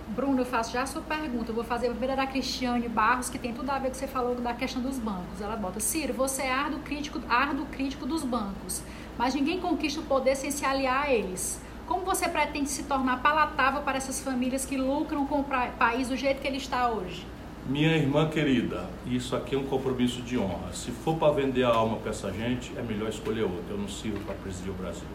[0.08, 1.52] Bruno, eu faço já a sua pergunta.
[1.52, 3.92] Eu vou fazer a primeira da Cristiane Barros, que tem tudo a ver com o
[3.92, 5.42] que você falou da questão dos bancos.
[5.42, 8.82] Ela bota, Ciro, você é árduo crítico, árduo crítico dos bancos,
[9.18, 11.62] mas ninguém conquista o poder sem se aliar a eles.
[11.86, 15.46] Como você pretende se tornar palatável para essas famílias que lucram com o
[15.78, 17.26] país do jeito que ele está hoje?
[17.70, 20.72] Minha irmã querida, isso aqui é um compromisso de honra.
[20.72, 23.72] Se for para vender a alma para essa gente, é melhor escolher outra.
[23.72, 25.08] Eu não sirvo para presidir o Brasil.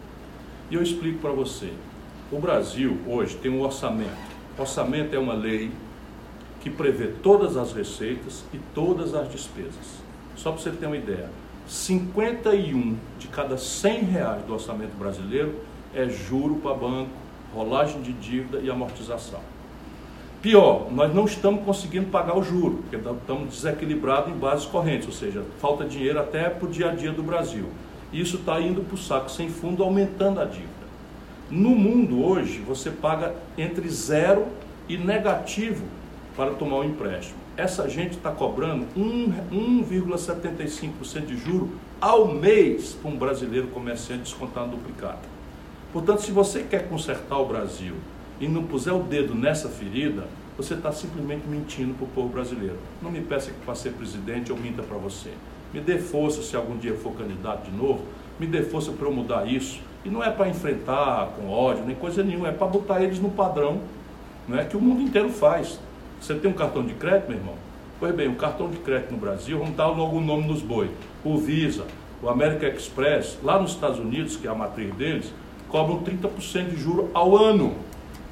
[0.69, 1.73] E eu explico para você.
[2.31, 4.15] O Brasil hoje tem um orçamento.
[4.55, 5.71] Orçamento é uma lei
[6.61, 10.03] que prevê todas as receitas e todas as despesas.
[10.35, 11.31] Só para você ter uma ideia,
[11.65, 15.55] 51 de cada 100 reais do orçamento brasileiro
[15.91, 17.09] é juro para banco,
[17.51, 19.41] rolagem de dívida e amortização.
[20.43, 25.13] Pior, nós não estamos conseguindo pagar o juro, porque estamos desequilibrados em bases correntes, ou
[25.13, 27.67] seja, falta dinheiro até para o dia a dia do Brasil.
[28.11, 30.67] Isso está indo para o saco sem fundo, aumentando a dívida.
[31.49, 34.47] No mundo hoje, você paga entre zero
[34.89, 35.85] e negativo
[36.35, 37.37] para tomar um empréstimo.
[37.55, 41.69] Essa gente está cobrando 1,75% de juro
[42.01, 45.19] ao mês para um brasileiro comerciante descontar duplicado.
[45.93, 47.95] Portanto, se você quer consertar o Brasil
[48.39, 50.25] e não puser o dedo nessa ferida,
[50.57, 52.77] você está simplesmente mentindo para o povo brasileiro.
[53.01, 55.31] Não me peça que para ser presidente eu minta para você.
[55.73, 58.01] Me dê força se algum dia for candidato de novo,
[58.39, 59.81] me dê força para eu mudar isso.
[60.05, 63.29] E não é para enfrentar com ódio, nem coisa nenhuma, é para botar eles no
[63.29, 63.81] padrão
[64.47, 65.79] não é, que o mundo inteiro faz.
[66.19, 67.55] Você tem um cartão de crédito, meu irmão?
[67.99, 70.89] Pois bem, o cartão de crédito no Brasil, vamos dar logo o nome nos boi.
[71.23, 71.85] O Visa,
[72.21, 75.33] o American Express, lá nos Estados Unidos, que é a matriz deles,
[75.69, 77.73] cobram 30% de juro ao ano.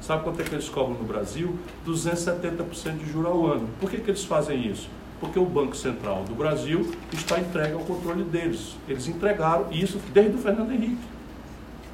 [0.02, 1.56] Sabe quanto é que eles cobram no Brasil?
[1.86, 3.68] 270% de juro ao ano.
[3.80, 4.90] Por que, que eles fazem isso?
[5.20, 8.76] Porque o Banco Central do Brasil está entregue ao controle deles.
[8.88, 11.04] Eles entregaram isso desde o Fernando Henrique.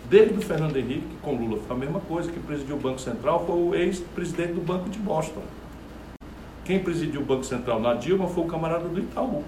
[0.09, 3.44] Desde o Fernando Henrique, com Lula foi a mesma coisa, que presidiu o Banco Central
[3.44, 5.42] foi o ex-presidente do Banco de Boston.
[6.64, 9.44] Quem presidiu o Banco Central na Dilma foi o camarada do Itaú.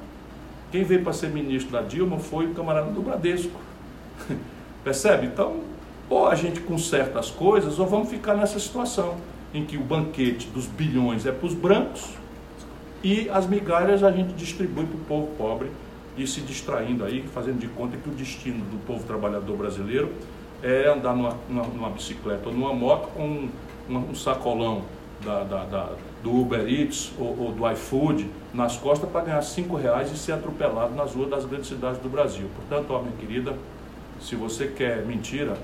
[0.70, 3.59] Quem veio para ser ministro da Dilma foi o camarada do Bradesco.
[4.85, 5.29] Percebe?
[5.29, 5.62] Então,
[6.11, 9.14] ou a gente conserta as coisas, ou vamos ficar nessa situação
[9.55, 12.11] em que o banquete dos bilhões é para os brancos
[13.03, 15.70] e as migalhas a gente distribui para o povo pobre
[16.16, 20.12] e se distraindo aí, fazendo de conta que o destino do povo trabalhador brasileiro
[20.62, 23.49] é andar numa, numa, numa bicicleta ou numa moto com
[23.88, 24.83] um, um sacolão
[25.25, 25.92] da, da, da,
[26.23, 30.33] do Uber Eats ou, ou, do iFood nas costas para ganhar cinco reais e ser
[30.33, 32.49] atropelado nas ruas das grandes cidades do Brasil.
[32.57, 33.57] Portanto, ó, minha querida,
[34.20, 35.57] se você quer mentira,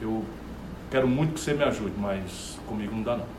[0.00, 0.24] eu
[0.90, 3.38] quero muito que você me ajude, mas comigo não dá não.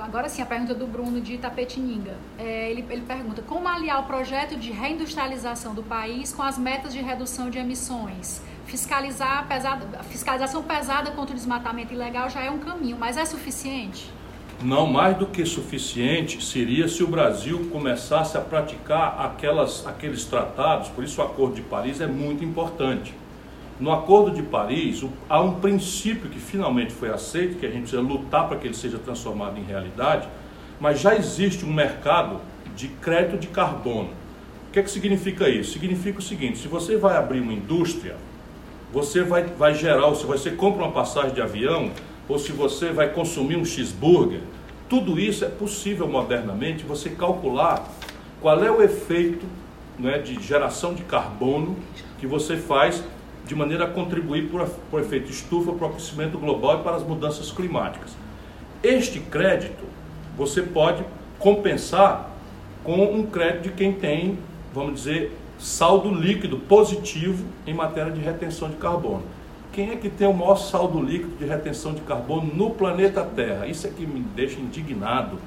[0.00, 2.14] Agora sim, a pergunta do Bruno de Itapetininga.
[2.38, 6.92] É, ele, ele pergunta: como aliar o projeto de reindustrialização do país com as metas
[6.92, 8.42] de redução de emissões?
[8.66, 14.10] Fiscalizar pesada, fiscalização pesada contra o desmatamento ilegal já é um caminho, mas é suficiente?
[14.62, 20.88] Não, mais do que suficiente seria se o Brasil começasse a praticar aquelas, aqueles tratados,
[20.88, 23.14] por isso o Acordo de Paris é muito importante
[23.80, 28.02] no Acordo de Paris, há um princípio que finalmente foi aceito, que a gente precisa
[28.02, 30.28] lutar para que ele seja transformado em realidade,
[30.80, 32.40] mas já existe um mercado
[32.74, 34.10] de crédito de carbono.
[34.68, 35.72] O que, é que significa isso?
[35.72, 38.16] Significa o seguinte: se você vai abrir uma indústria,
[38.92, 41.90] você vai, vai gerar, ou se você compra uma passagem de avião,
[42.28, 44.40] ou se você vai consumir um cheeseburger,
[44.88, 47.88] tudo isso é possível modernamente você calcular
[48.40, 49.46] qual é o efeito
[49.98, 51.76] né, de geração de carbono
[52.18, 53.02] que você faz
[53.48, 57.02] de maneira a contribuir por, por efeito estufa para o aquecimento global e para as
[57.02, 58.14] mudanças climáticas.
[58.82, 59.84] Este crédito
[60.36, 61.02] você pode
[61.38, 62.30] compensar
[62.84, 64.38] com um crédito de quem tem,
[64.72, 69.22] vamos dizer, saldo líquido positivo em matéria de retenção de carbono.
[69.72, 73.66] Quem é que tem o maior saldo líquido de retenção de carbono no planeta Terra?
[73.66, 75.38] Isso é que me deixa indignado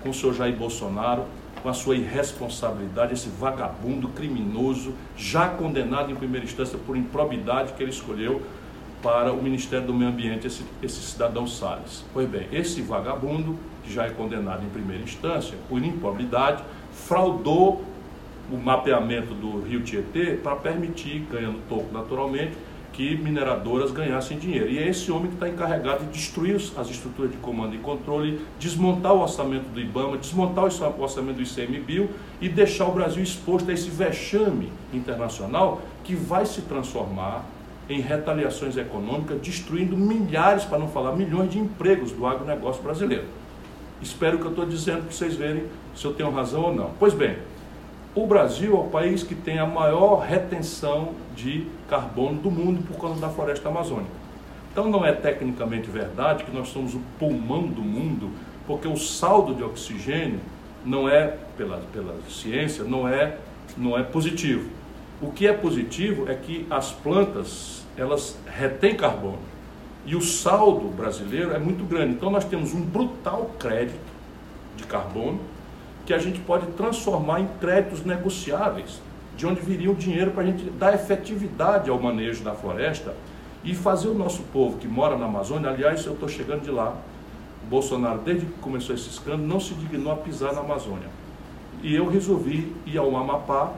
[0.00, 1.24] com o senhor Jair Bolsonaro
[1.62, 7.82] com a sua irresponsabilidade, esse vagabundo criminoso, já condenado em primeira instância por improbidade que
[7.82, 8.42] ele escolheu
[9.02, 12.04] para o Ministério do Meio Ambiente, esse, esse cidadão Salles.
[12.12, 17.84] Pois bem, esse vagabundo, que já é condenado em primeira instância por improbidade, fraudou
[18.50, 22.52] o mapeamento do rio Tietê para permitir, ganhando toco naturalmente,
[22.98, 24.68] que mineradoras ganhassem dinheiro.
[24.68, 28.40] E é esse homem que está encarregado de destruir as estruturas de comando e controle,
[28.58, 33.70] desmontar o orçamento do IBAMA, desmontar o orçamento do ICMBio e deixar o Brasil exposto
[33.70, 37.44] a esse vexame internacional que vai se transformar
[37.88, 43.26] em retaliações econômicas, destruindo milhares, para não falar milhões de empregos do agronegócio brasileiro.
[44.02, 46.90] Espero que eu estou dizendo para vocês verem se eu tenho razão ou não.
[46.98, 47.36] Pois bem,
[48.14, 53.00] o Brasil é o país que tem a maior retenção de carbono do mundo por
[53.00, 54.10] causa da floresta amazônica.
[54.72, 58.30] Então não é tecnicamente verdade que nós somos o pulmão do mundo,
[58.66, 60.40] porque o saldo de oxigênio
[60.84, 63.36] não é, pela, pela ciência, não é,
[63.76, 64.68] não é positivo.
[65.20, 69.38] O que é positivo é que as plantas, elas retêm carbono.
[70.06, 72.14] E o saldo brasileiro é muito grande.
[72.14, 73.98] Então nós temos um brutal crédito
[74.76, 75.40] de carbono
[76.08, 78.98] que a gente pode transformar em créditos negociáveis,
[79.36, 83.14] de onde viria o dinheiro para a gente dar efetividade ao manejo da floresta
[83.62, 86.96] e fazer o nosso povo que mora na Amazônia, aliás, eu estou chegando de lá,
[87.68, 91.10] Bolsonaro, desde que começou esse escândalo, não se dignou a pisar na Amazônia.
[91.82, 93.74] E eu resolvi ir ao Amapá,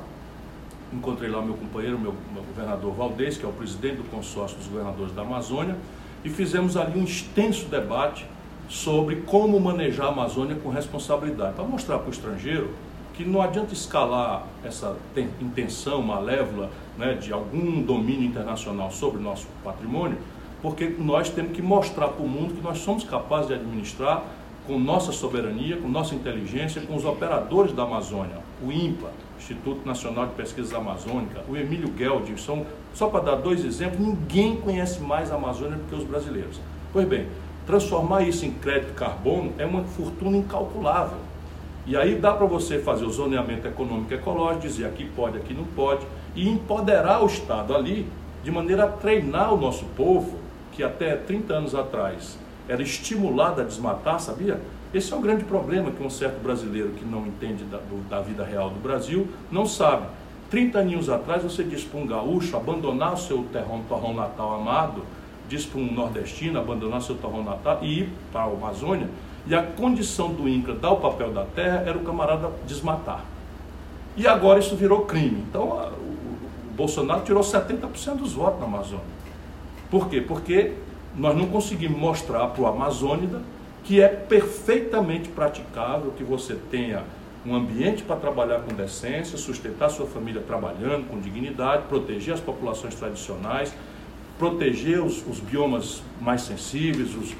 [0.92, 4.68] encontrei lá meu companheiro, meu, meu governador Valdez, que é o presidente do consórcio dos
[4.68, 5.76] governadores da Amazônia,
[6.24, 8.24] e fizemos ali um extenso debate
[8.70, 12.70] sobre como manejar a Amazônia com responsabilidade, para mostrar para o estrangeiro
[13.14, 14.96] que não adianta escalar essa
[15.40, 20.18] intenção malévola né, de algum domínio internacional sobre o nosso patrimônio,
[20.62, 24.22] porque nós temos que mostrar para o mundo que nós somos capazes de administrar
[24.68, 30.28] com nossa soberania, com nossa inteligência, com os operadores da Amazônia, o INPA, Instituto Nacional
[30.28, 35.32] de Pesquisas Amazônica, o Emílio Geld, são, só para dar dois exemplos, ninguém conhece mais
[35.32, 36.60] a Amazônia do que os brasileiros.
[36.92, 37.26] Pois bem,
[37.66, 41.18] transformar isso em crédito carbono é uma fortuna incalculável.
[41.86, 45.54] E aí dá para você fazer o zoneamento econômico e ecológico, dizer aqui pode, aqui
[45.54, 48.06] não pode, e empoderar o Estado ali,
[48.44, 50.38] de maneira a treinar o nosso povo,
[50.72, 54.60] que até 30 anos atrás era estimulado a desmatar, sabia?
[54.92, 58.20] Esse é o grande problema que um certo brasileiro que não entende da, do, da
[58.20, 60.06] vida real do Brasil não sabe.
[60.50, 65.04] 30 anos atrás você diz para um gaúcho abandonar o seu terrão, torrão natal amado,
[65.50, 69.08] diz para um nordestino abandonar seu torrão natal e ir para a Amazônia,
[69.46, 73.24] e a condição do INCRA dar o papel da terra era o camarada desmatar.
[74.16, 75.44] E agora isso virou crime.
[75.48, 79.04] Então a, o, o Bolsonaro tirou 70% dos votos na Amazônia.
[79.90, 80.20] Por quê?
[80.20, 80.74] Porque
[81.16, 83.42] nós não conseguimos mostrar para o Amazônida
[83.82, 87.02] que é perfeitamente praticável que você tenha
[87.44, 92.94] um ambiente para trabalhar com decência, sustentar sua família trabalhando com dignidade, proteger as populações
[92.94, 93.74] tradicionais,
[94.40, 97.36] proteger os, os biomas mais sensíveis, os,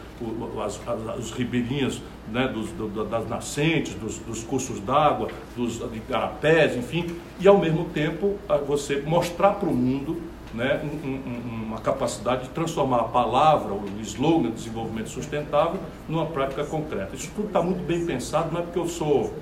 [0.63, 6.77] as, as, os ribeirinhos né, dos, do, das nascentes, dos, dos cursos d'água, dos garapés,
[6.77, 8.37] enfim, e ao mesmo tempo
[8.67, 10.21] você mostrar para o mundo
[10.53, 16.65] né, um, um, uma capacidade de transformar a palavra, o slogan desenvolvimento sustentável, numa prática
[16.65, 17.17] concreta.
[17.17, 19.33] Isso tudo está muito bem pensado, não é porque eu sou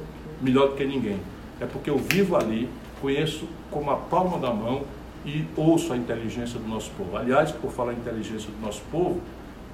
[0.41, 1.19] melhor do que ninguém,
[1.61, 4.83] é porque eu vivo ali, conheço como a palma da mão
[5.29, 7.15] e ouço a inteligência do nosso povo.
[7.15, 9.21] Aliás, por falar inteligência do nosso povo,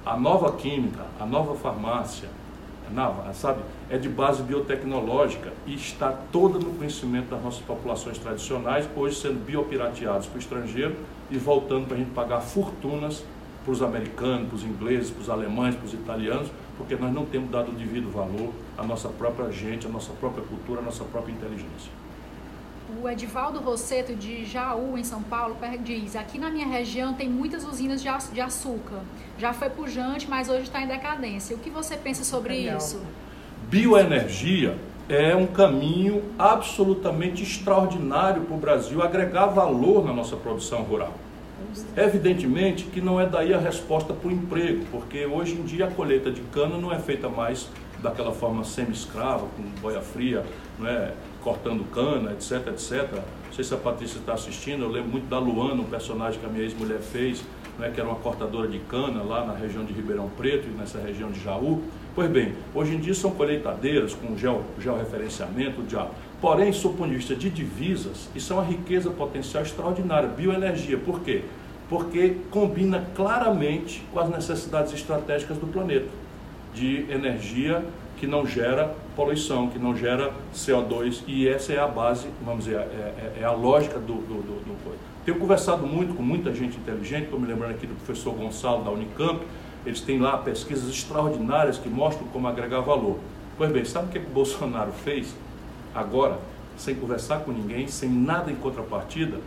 [0.05, 2.27] a nova química, a nova farmácia,
[3.33, 9.15] sabe, é de base biotecnológica e está toda no conhecimento das nossas populações tradicionais, hoje
[9.15, 10.95] sendo biopirateados para o estrangeiro
[11.31, 13.23] e voltando para a gente pagar fortunas
[13.63, 17.25] para os americanos, para os ingleses, para os alemães, para os italianos, porque nós não
[17.25, 21.05] temos dado o devido valor à nossa própria gente, à nossa própria cultura, à nossa
[21.05, 22.04] própria inteligência.
[23.01, 27.65] O Edivaldo Rosseto, de Jaú, em São Paulo, diz: Aqui na minha região tem muitas
[27.65, 29.01] usinas de açúcar.
[29.37, 31.55] Já foi pujante, mas hoje está em decadência.
[31.55, 32.77] O que você pensa sobre Legal.
[32.77, 33.01] isso?
[33.69, 34.77] Bioenergia
[35.09, 41.13] é um caminho absolutamente extraordinário para o Brasil agregar valor na nossa produção rural.
[41.95, 45.91] Evidentemente que não é daí a resposta para o emprego, porque hoje em dia a
[45.91, 47.67] colheita de cana não é feita mais
[48.01, 50.45] daquela forma semi-escrava, com boia fria,
[50.79, 51.13] não é?
[51.45, 53.07] Cortando cana, etc, etc.
[53.13, 56.45] Não sei se a Patrícia está assistindo, eu lembro muito da Luana, um personagem que
[56.45, 57.43] a minha ex-mulher fez,
[57.77, 60.97] né, que era uma cortadora de cana lá na região de Ribeirão Preto e nessa
[60.97, 61.83] região de Jaú.
[62.15, 66.11] Pois bem, hoje em dia são colheitadeiras com geo, georreferenciamento, diabo.
[66.41, 70.27] Porém, sob o ponto de vista de divisas, isso é uma riqueza potencial extraordinária.
[70.27, 71.43] Bioenergia, por quê?
[71.87, 76.09] Porque combina claramente com as necessidades estratégicas do planeta
[76.73, 77.85] de energia
[78.17, 82.77] que não gera poluição, que não gera CO2, e essa é a base, vamos dizer,
[82.77, 86.77] é, é, é a lógica do, do, do, do Tenho conversado muito com muita gente
[86.77, 89.41] inteligente, estou me lembrando aqui do professor Gonçalo da Unicamp,
[89.85, 93.19] eles têm lá pesquisas extraordinárias que mostram como agregar valor.
[93.57, 95.33] Pois bem, sabe o que, que o Bolsonaro fez
[95.93, 96.39] agora,
[96.75, 99.39] sem conversar com ninguém, sem nada em contrapartida?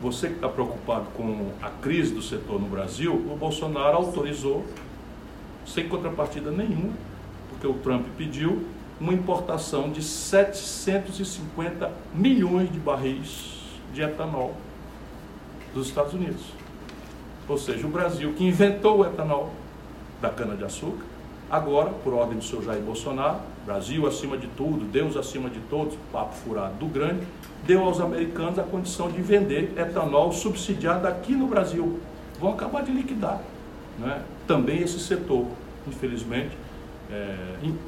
[0.00, 4.64] Você que está preocupado com a crise do setor no Brasil, o Bolsonaro autorizou,
[5.66, 6.92] sem contrapartida nenhuma,
[7.48, 8.64] porque o Trump pediu,
[9.04, 13.52] uma importação de 750 milhões de barris
[13.92, 14.54] de etanol
[15.74, 16.42] dos Estados Unidos.
[17.46, 19.50] Ou seja, o Brasil que inventou o etanol
[20.22, 21.04] da cana-de-açúcar,
[21.50, 25.98] agora, por ordem do seu Jair Bolsonaro, Brasil acima de tudo, Deus acima de todos,
[26.10, 27.26] papo furado do grande,
[27.66, 32.00] deu aos americanos a condição de vender etanol subsidiado aqui no Brasil.
[32.40, 33.42] Vão acabar de liquidar
[33.98, 34.22] né?
[34.46, 35.46] também esse setor,
[35.86, 36.56] infelizmente,
[37.10, 37.36] é,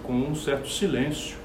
[0.03, 1.37] com um certo silêncio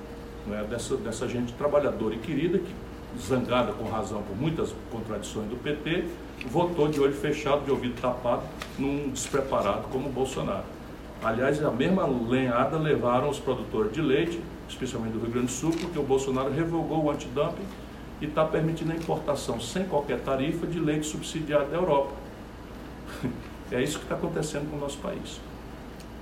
[0.46, 0.66] né?
[0.70, 2.74] dessa, dessa gente trabalhadora e querida que
[3.20, 6.06] zangada com razão por muitas contradições do PT,
[6.48, 8.44] votou de olho fechado, de ouvido tapado,
[8.78, 10.64] num despreparado como o Bolsonaro.
[11.24, 15.72] Aliás, a mesma lenhada levaram os produtores de leite, especialmente do Rio Grande do Sul,
[15.72, 17.66] porque o Bolsonaro revogou o antidumping
[18.22, 22.12] e está permitindo a importação sem qualquer tarifa de leite subsidiado da Europa.
[23.74, 25.40] É isso que está acontecendo com o nosso país.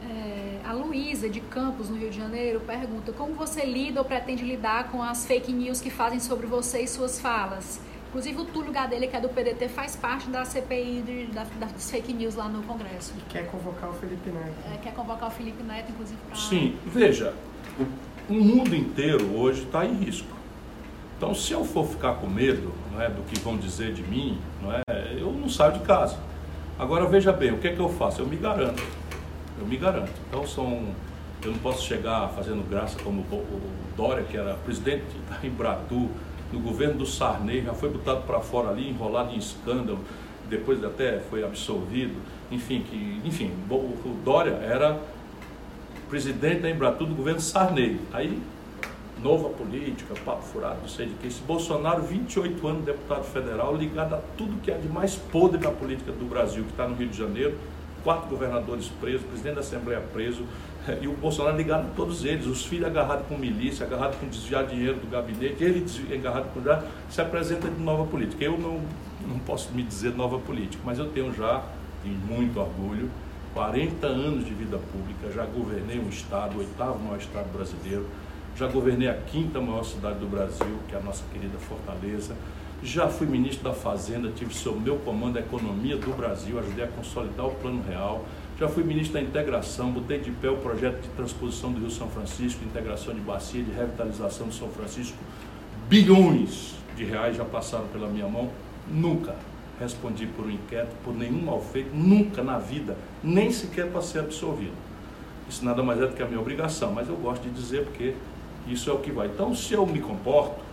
[0.07, 4.43] É, a Luísa de Campos, no Rio de Janeiro, pergunta como você lida ou pretende
[4.43, 7.81] lidar com as fake news que fazem sobre você e suas falas?
[8.09, 11.91] Inclusive o Túlio Gadelha, que é do PDT, faz parte da CPI de, da, das
[11.91, 13.13] fake news lá no Congresso.
[13.17, 14.55] E quer convocar o Felipe Neto.
[14.73, 16.35] É, quer convocar o Felipe Neto, inclusive, para...
[16.35, 17.35] Sim, veja,
[18.27, 20.39] o mundo inteiro hoje está em risco.
[21.17, 24.39] Então, se eu for ficar com medo não é, do que vão dizer de mim,
[24.61, 24.81] não é,
[25.17, 26.17] eu não saio de casa.
[26.79, 28.21] Agora, veja bem, o que é que eu faço?
[28.21, 28.81] Eu me garanto.
[29.59, 30.11] Eu me garanto.
[30.27, 30.87] Então, são,
[31.43, 33.61] eu não posso chegar fazendo graça como o
[33.95, 36.09] Dória, que era presidente da Embratu,
[36.51, 39.99] no governo do Sarney, já foi botado para fora ali, enrolado em escândalo,
[40.49, 42.15] depois até foi absolvido.
[42.51, 44.99] Enfim, que, enfim o Dória era
[46.09, 47.99] presidente da Embratu do governo Sarney.
[48.11, 48.41] Aí
[49.21, 51.27] nova política, papo furado, não sei de que.
[51.27, 55.71] Esse Bolsonaro, 28 anos deputado federal, ligado a tudo que é de mais podre da
[55.71, 57.57] política do Brasil, que está no Rio de Janeiro,
[58.03, 60.43] quatro governadores presos, presidente da Assembleia preso,
[61.01, 64.65] e o Bolsonaro ligado a todos eles, os filhos agarrados com milícia, agarrados com desviar
[64.65, 68.43] dinheiro do gabinete, ele agarrado com já se apresenta de nova política.
[68.43, 68.81] Eu não,
[69.27, 71.63] não posso me dizer nova política, mas eu tenho já,
[72.03, 73.09] tenho muito orgulho,
[73.53, 78.05] 40 anos de vida pública, já governei um estado, o oitavo maior estado brasileiro,
[78.55, 82.35] já governei a quinta maior cidade do Brasil, que é a nossa querida Fortaleza.
[82.81, 86.87] Já fui ministro da Fazenda, tive sob meu comando a economia do Brasil, ajudei a
[86.87, 88.23] consolidar o Plano Real.
[88.57, 92.07] Já fui ministro da Integração, botei de pé o projeto de transposição do Rio São
[92.09, 95.17] Francisco, integração de bacia, de revitalização de São Francisco.
[95.89, 98.49] Bilhões de reais já passaram pela minha mão.
[98.89, 99.35] Nunca
[99.77, 104.19] respondi por um inquérito, por nenhum mal feito, nunca na vida, nem sequer para ser
[104.19, 104.73] absolvido.
[105.49, 108.13] Isso nada mais é do que a minha obrigação, mas eu gosto de dizer porque
[108.67, 109.27] isso é o que vai.
[109.27, 110.68] Então, se eu me comporto,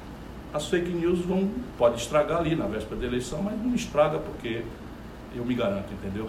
[0.56, 4.62] as fake news vão, pode estragar ali na véspera da eleição, mas não estraga porque
[5.34, 6.28] eu me garanto, entendeu?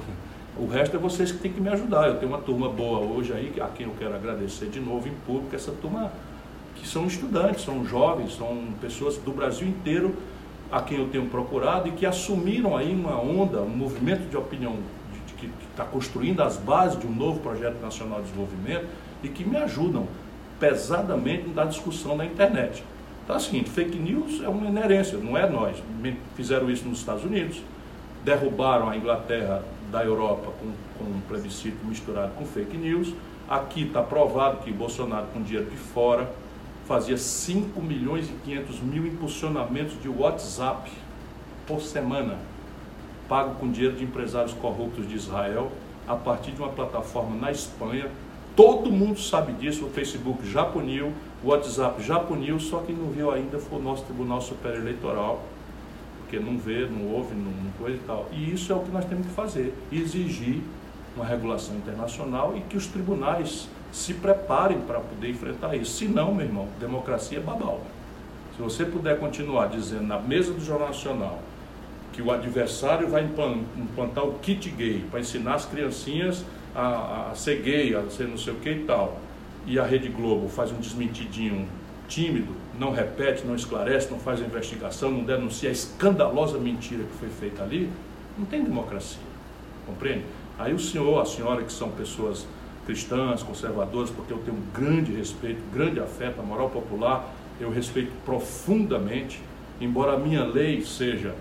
[0.58, 2.08] O resto é vocês que têm que me ajudar.
[2.08, 5.14] Eu tenho uma turma boa hoje aí, a quem eu quero agradecer de novo em
[5.26, 6.12] público, essa turma
[6.76, 10.16] que são estudantes, são jovens, são pessoas do Brasil inteiro
[10.72, 14.76] a quem eu tenho procurado e que assumiram aí uma onda, um movimento de opinião
[15.14, 18.86] de, de, que está construindo as bases de um novo projeto nacional de desenvolvimento
[19.24, 20.08] e que me ajudam
[20.60, 22.84] pesadamente na discussão na internet.
[23.28, 25.76] Então é o seguinte, fake news é uma inerência, não é nós.
[26.38, 27.62] Fizeram isso nos Estados Unidos,
[28.24, 33.14] derrubaram a Inglaterra da Europa com, com um plebiscito misturado com fake news.
[33.50, 36.32] Aqui está provado que Bolsonaro, com dinheiro de fora,
[36.88, 40.90] fazia 5 milhões e 500 mil impulsionamentos de WhatsApp
[41.68, 42.38] por semana,
[43.28, 45.70] pago com dinheiro de empresários corruptos de Israel,
[46.08, 48.10] a partir de uma plataforma na Espanha,
[48.58, 51.14] Todo mundo sabe disso, o Facebook já puniu,
[51.44, 55.44] o WhatsApp já puniu, só que não viu ainda foi o nosso Tribunal Superior Eleitoral,
[56.20, 58.28] porque não vê, não ouve, não, não coisa e tal.
[58.32, 60.62] E isso é o que nós temos que fazer, exigir
[61.16, 65.92] uma regulação internacional e que os tribunais se preparem para poder enfrentar isso.
[65.92, 67.82] Se não, meu irmão, democracia é babau.
[68.56, 71.40] Se você puder continuar dizendo na mesa do Jornal Nacional
[72.12, 76.44] que o adversário vai implantar o kit gay para ensinar as criancinhas
[76.76, 79.20] a, a ser gay, a ser não sei o que e tal,
[79.68, 81.68] e a Rede Globo faz um desmentidinho
[82.08, 87.14] tímido, não repete, não esclarece, não faz a investigação, não denuncia a escandalosa mentira que
[87.20, 87.90] foi feita ali,
[88.38, 89.20] não tem democracia,
[89.86, 90.24] compreende?
[90.58, 92.48] Aí o senhor, a senhora, que são pessoas
[92.86, 98.12] cristãs, conservadoras, porque eu tenho um grande respeito, grande afeto à moral popular, eu respeito
[98.24, 99.42] profundamente,
[99.82, 101.36] embora a minha lei seja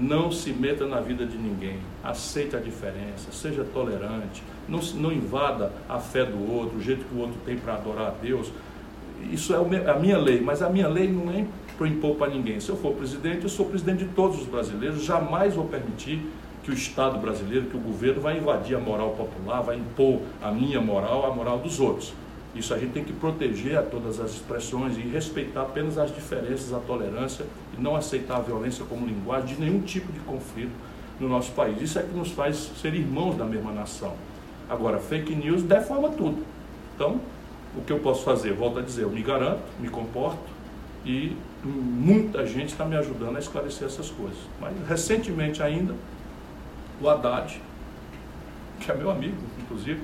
[0.00, 5.72] não se meta na vida de ninguém, aceite a diferença, seja tolerante, não, não invada
[5.88, 8.52] a fé do outro, o jeito que o outro tem para adorar a Deus.
[9.30, 11.46] Isso é a minha lei, mas a minha lei não é
[11.78, 12.60] para impor para ninguém.
[12.60, 16.20] Se eu for presidente, eu sou presidente de todos os brasileiros, jamais vou permitir
[16.62, 20.50] que o Estado brasileiro, que o governo vai invadir a moral popular, vai impor a
[20.50, 22.12] minha moral, a moral dos outros.
[22.56, 26.72] Isso a gente tem que proteger a todas as expressões e respeitar apenas as diferenças,
[26.72, 27.44] a tolerância
[27.76, 30.72] e não aceitar a violência como linguagem de nenhum tipo de conflito
[31.20, 31.80] no nosso país.
[31.82, 34.14] Isso é que nos faz ser irmãos da mesma nação.
[34.68, 36.44] Agora, fake news deforma tudo.
[36.94, 37.20] Então,
[37.76, 38.54] o que eu posso fazer?
[38.54, 40.38] Volto a dizer, eu me garanto, me comporto
[41.04, 44.38] e muita gente está me ajudando a esclarecer essas coisas.
[44.60, 45.94] Mas recentemente ainda,
[47.00, 47.60] o Haddad,
[48.80, 50.00] que é meu amigo, inclusive,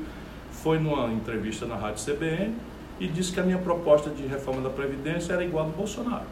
[0.63, 2.55] foi numa entrevista na Rádio CBN
[3.01, 6.25] e disse que a minha proposta de reforma da Previdência era igual a do Bolsonaro.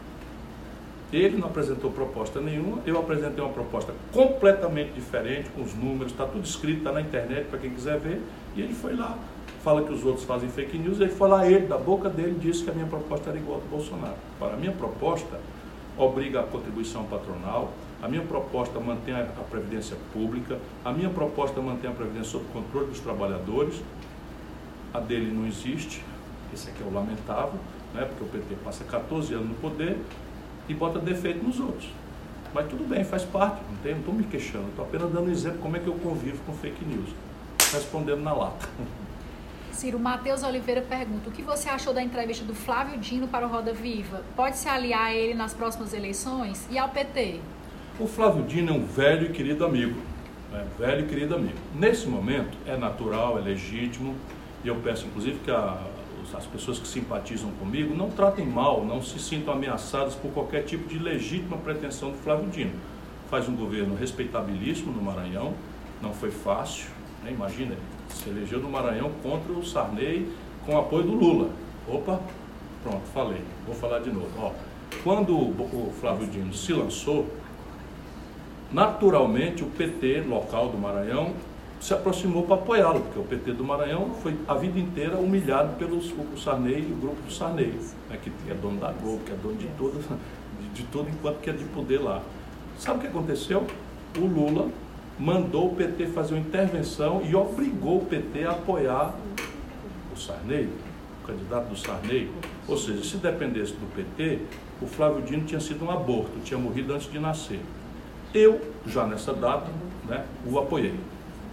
[1.12, 6.24] Ele não apresentou proposta nenhuma, eu apresentei uma proposta completamente diferente, com os números, está
[6.24, 8.22] tudo escrito, está na internet para quem quiser ver,
[8.55, 9.18] e ele foi lá
[9.62, 12.64] fala que os outros fazem fake news, ele foi lá, ele, da boca dele, disse
[12.64, 14.14] que a minha proposta era igual a do Bolsonaro.
[14.39, 15.39] Para a minha proposta
[15.99, 17.70] obriga a contribuição patronal,
[18.03, 22.87] a minha proposta mantém a previdência pública, a minha proposta mantém a previdência sob controle
[22.87, 23.83] dos trabalhadores,
[24.93, 26.05] a dele não existe,
[26.53, 27.59] esse aqui é o lamentável,
[27.95, 29.97] né, porque o PT passa 14 anos no poder
[30.68, 31.88] e bota defeito nos outros.
[32.53, 35.76] Mas tudo bem, faz parte, não estou me queixando, estou apenas dando um exemplo como
[35.76, 37.11] é que eu convivo com fake news.
[37.72, 38.68] Respondendo na lata.
[39.72, 43.51] Ciro, Matheus Oliveira pergunta: o que você achou da entrevista do Flávio Dino para o
[43.51, 44.22] Roda Viva?
[44.36, 46.66] Pode se aliar a ele nas próximas eleições?
[46.70, 47.41] E ao PT?
[47.99, 49.99] O Flávio Dino é um velho e querido amigo.
[50.51, 50.66] Né?
[50.78, 51.57] Velho e querido amigo.
[51.74, 54.16] Nesse momento, é natural, é legítimo,
[54.64, 55.78] e eu peço inclusive que a,
[56.34, 60.88] as pessoas que simpatizam comigo não tratem mal, não se sintam ameaçadas por qualquer tipo
[60.88, 62.72] de legítima pretensão do Flávio Dino.
[63.30, 65.54] Faz um governo respeitabilíssimo no Maranhão,
[66.02, 66.88] não foi fácil,
[67.24, 67.30] né?
[67.30, 67.74] imagina,
[68.08, 70.28] se elegeu no Maranhão contra o Sarney
[70.66, 71.50] com apoio do Lula.
[71.88, 72.20] Opa,
[72.82, 74.30] pronto, falei, vou falar de novo.
[74.38, 74.52] Ó,
[75.02, 77.26] quando o Flávio Dino se lançou,
[78.72, 81.34] naturalmente o PT local do Maranhão
[81.81, 85.97] se aproximou para apoiá-lo, porque o PT do Maranhão foi a vida inteira humilhado pelo
[85.97, 87.74] o Sarney e o grupo do Sarney,
[88.09, 89.99] né, que é dono da Globo, que é dono de todo,
[90.74, 92.22] de, de enquanto que é de poder lá.
[92.78, 93.66] Sabe o que aconteceu?
[94.18, 94.68] O Lula
[95.18, 99.14] mandou o PT fazer uma intervenção e obrigou o PT a apoiar
[100.14, 100.68] o Sarney,
[101.22, 102.31] o candidato do Sarney.
[102.68, 104.41] Ou seja, se dependesse do PT,
[104.83, 107.61] o Flávio Dino tinha sido um aborto, tinha morrido antes de nascer.
[108.35, 109.66] Eu, já nessa data,
[110.07, 110.95] né, o apoiei.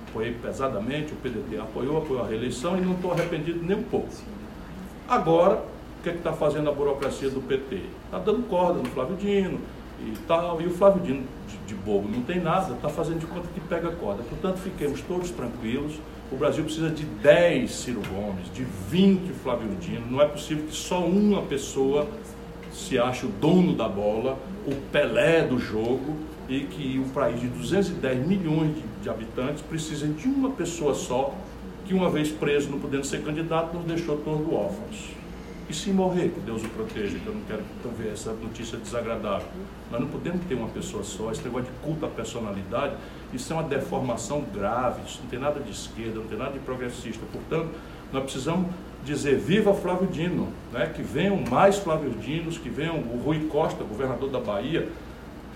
[0.09, 4.09] Apoiei pesadamente, o PDT apoiou, apoiou a reeleição e não estou arrependido nem um pouco.
[5.07, 5.63] Agora,
[5.99, 7.81] o que é está fazendo a burocracia do PT?
[8.05, 9.59] Está dando corda no Flávio Dino,
[9.99, 10.61] e tal.
[10.61, 13.59] E o Flávio Dino, de, de bobo, não tem nada, está fazendo de conta que
[13.61, 14.23] pega corda.
[14.23, 15.99] Portanto, fiquemos todos tranquilos.
[16.31, 20.05] O Brasil precisa de 10 Ciro Gomes, de 20 Flávio Dino.
[20.09, 22.07] Não é possível que só uma pessoa
[22.71, 26.15] se ache o dono da bola, o Pelé do jogo,
[26.47, 31.33] e que um país de 210 milhões de, de habitantes precisa de uma pessoa só,
[31.85, 35.17] que uma vez preso, não podendo ser candidato, nos deixou todos órfãos.
[35.69, 37.61] E se morrer, que Deus o proteja, que eu não quero
[37.97, 39.47] ver essa notícia desagradável.
[39.91, 42.95] Nós não podemos ter uma pessoa só, esse negócio de culto à personalidade,
[43.33, 46.59] isso é uma deformação grave, isso não tem nada de esquerda, não tem nada de
[46.59, 47.21] progressista.
[47.33, 47.69] Portanto,
[48.13, 48.67] nós precisamos
[49.03, 50.91] dizer viva Flávio Dino, né?
[50.95, 54.87] que venham mais Flávio Dinos, que venham o Rui Costa, governador da Bahia,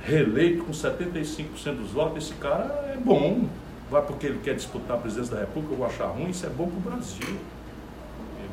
[0.03, 3.47] reeleito com 75% dos votos, esse cara é bom.
[3.89, 6.49] Vai porque ele quer disputar a presidência da República, eu vou achar ruim, isso é
[6.49, 7.37] bom para o Brasil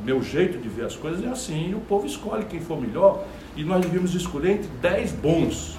[0.04, 3.24] meu jeito de ver as coisas é assim, e o povo escolhe quem for melhor,
[3.56, 5.76] e nós devíamos escolher entre 10 bons.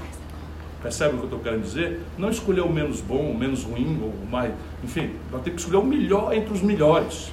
[0.82, 1.99] Percebe o que eu estou querendo dizer?
[2.17, 4.53] Não escolher o menos bom, o menos ruim, ou o mais.
[4.84, 7.32] Enfim, nós temos que escolher o melhor entre os melhores.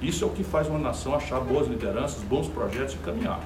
[0.00, 3.40] Isso é o que faz uma nação achar boas lideranças, bons projetos e caminhar.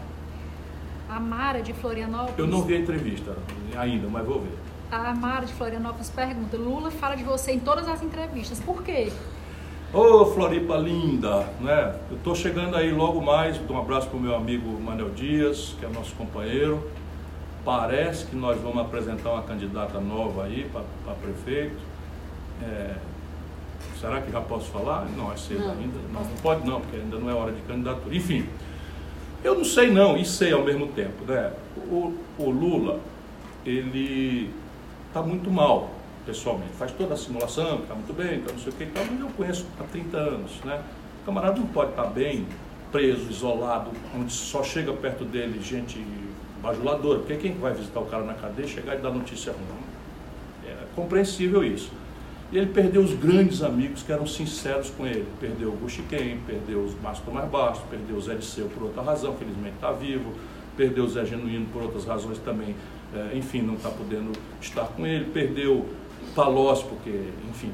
[1.08, 2.38] A Mara de Florianópolis.
[2.38, 3.36] Eu não vi a entrevista
[3.76, 4.58] ainda, mas vou ver.
[4.90, 9.10] A Mara de Florianópolis pergunta: Lula fala de você em todas as entrevistas, por quê?
[9.92, 11.98] Ô oh, Floripa linda, né?
[12.10, 15.86] Eu estou chegando aí logo mais, um abraço para o meu amigo Manel Dias, que
[15.86, 16.90] é nosso companheiro.
[17.64, 21.78] Parece que nós vamos apresentar uma candidata nova aí para prefeito.
[22.62, 22.96] É,
[23.98, 25.06] será que já posso falar?
[25.16, 25.98] Não, é cedo não, ainda.
[26.12, 28.14] Não, não pode não, porque ainda não é hora de candidatura.
[28.14, 28.46] Enfim,
[29.44, 31.52] eu não sei não, e sei ao mesmo tempo, né?
[31.76, 33.00] O, o Lula,
[33.64, 34.50] ele
[35.08, 35.90] está muito mal
[36.26, 36.72] pessoalmente.
[36.72, 39.20] Faz toda a simulação, está muito bem, está não sei o que e tal, mas
[39.20, 40.52] eu conheço há 30 anos.
[40.64, 40.82] Né?
[41.22, 42.46] O camarada não pode estar bem,
[42.92, 46.04] preso, isolado, onde só chega perto dele gente
[46.62, 49.88] bajuladora, porque quem vai visitar o cara na cadeia chegar e dar notícia ruim?
[50.66, 51.90] É compreensível isso.
[52.50, 55.26] E ele perdeu os grandes amigos que eram sinceros com ele.
[55.38, 59.34] Perdeu o Buxiquem, perdeu os Márcio Tomás Bastos, perdeu o Zé Disseu por outra razão,
[59.34, 60.32] felizmente está vivo,
[60.76, 62.74] perdeu o Zé Genuíno por outras razões também,
[63.14, 65.86] é, enfim, não está podendo estar com ele, perdeu
[66.34, 67.70] Palocci, porque, enfim,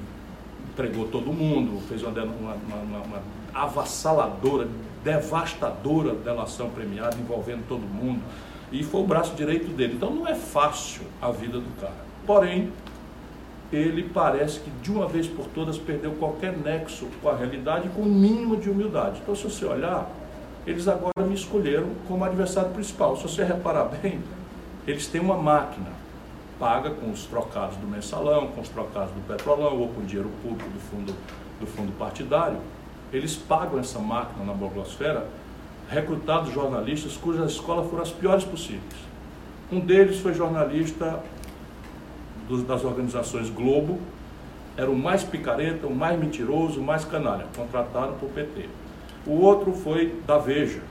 [0.72, 3.22] entregou todo mundo, fez uma, uma, uma, uma
[3.53, 4.66] avassaladora,
[5.05, 8.20] devastadora delação premiada, envolvendo todo mundo,
[8.72, 9.95] e foi o braço direito dele.
[9.95, 12.05] Então não é fácil a vida do cara.
[12.27, 12.72] Porém,
[13.75, 18.03] ele parece que de uma vez por todas perdeu qualquer nexo com a realidade com
[18.03, 19.20] o mínimo de humildade.
[19.22, 20.11] Então, se você olhar,
[20.66, 23.16] eles agora me escolheram como adversário principal.
[23.16, 24.20] Se você reparar bem,
[24.87, 26.05] eles têm uma máquina
[26.59, 30.70] paga com os trocados do mensalão, com os trocados do petrolão ou com dinheiro público
[30.70, 31.14] do fundo,
[31.61, 32.59] do fundo partidário,
[33.12, 35.27] eles pagam essa máquina na blogosfera,
[35.89, 38.95] recrutados jornalistas cujas escolas foram as piores possíveis.
[39.70, 41.20] Um deles foi jornalista
[42.49, 43.99] dos, das organizações Globo,
[44.76, 48.68] era o mais picareta, o mais mentiroso, o mais canalha, contratado por PT.
[49.26, 50.82] O outro foi da Veja,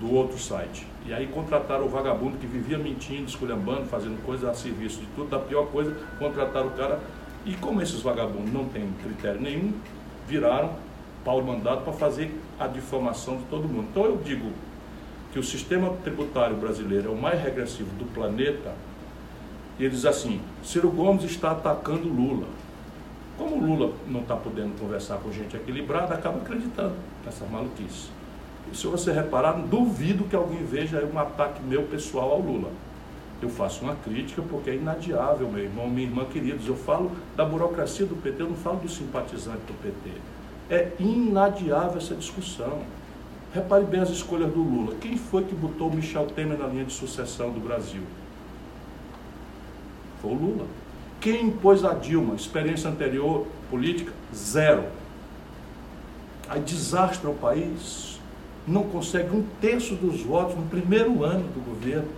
[0.00, 0.86] do outro site.
[1.06, 5.30] E aí contrataram o vagabundo que vivia mentindo, esculhambando, fazendo coisa a serviço de tudo,
[5.30, 6.98] da pior coisa, contrataram o cara.
[7.44, 9.72] E como esses vagabundos não têm critério nenhum,
[10.26, 10.72] viraram
[11.24, 13.88] pau mandado para fazer a difamação de todo mundo.
[13.90, 14.50] Então eu digo
[15.32, 18.72] que o sistema tributário brasileiro é o mais regressivo do planeta,
[19.78, 22.46] e ele diz assim, Ciro Gomes está atacando Lula.
[23.36, 28.08] Como Lula não está podendo conversar com gente equilibrada, acaba acreditando nessa maluquice.
[28.72, 32.70] E se você reparar, duvido que alguém veja um ataque meu pessoal ao Lula.
[33.42, 36.66] Eu faço uma crítica porque é inadiável, meu irmão, minha irmã queridos.
[36.66, 40.10] Eu falo da burocracia do PT, eu não falo do simpatizante do PT.
[40.70, 42.80] É inadiável essa discussão.
[43.52, 44.96] Repare bem as escolhas do Lula.
[45.00, 48.02] Quem foi que botou o Michel Temer na linha de sucessão do Brasil?
[50.20, 50.66] Foi o Lula.
[51.20, 52.34] Quem impôs a Dilma?
[52.34, 54.12] Experiência anterior política?
[54.34, 54.84] Zero.
[56.48, 58.20] Aí desastra o país.
[58.66, 62.08] Não consegue um terço dos votos no primeiro ano do governo.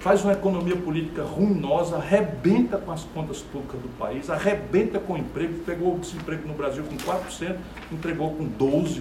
[0.00, 5.16] Faz uma economia política ruinosa, arrebenta com as contas públicas do país, arrebenta com o
[5.16, 7.56] emprego, pegou o desemprego no Brasil com 4%,
[7.92, 9.00] entregou com 12%.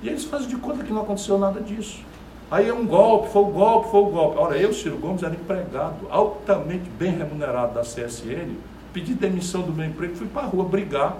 [0.00, 2.04] E eles fazem de conta que não aconteceu nada disso.
[2.52, 4.38] Aí é um golpe, foi o um golpe, foi o um golpe.
[4.38, 8.56] Ora, eu, Ciro Gomes, era empregado, altamente bem remunerado da CSN,
[8.92, 11.16] pedi demissão do meu emprego, fui para a rua brigar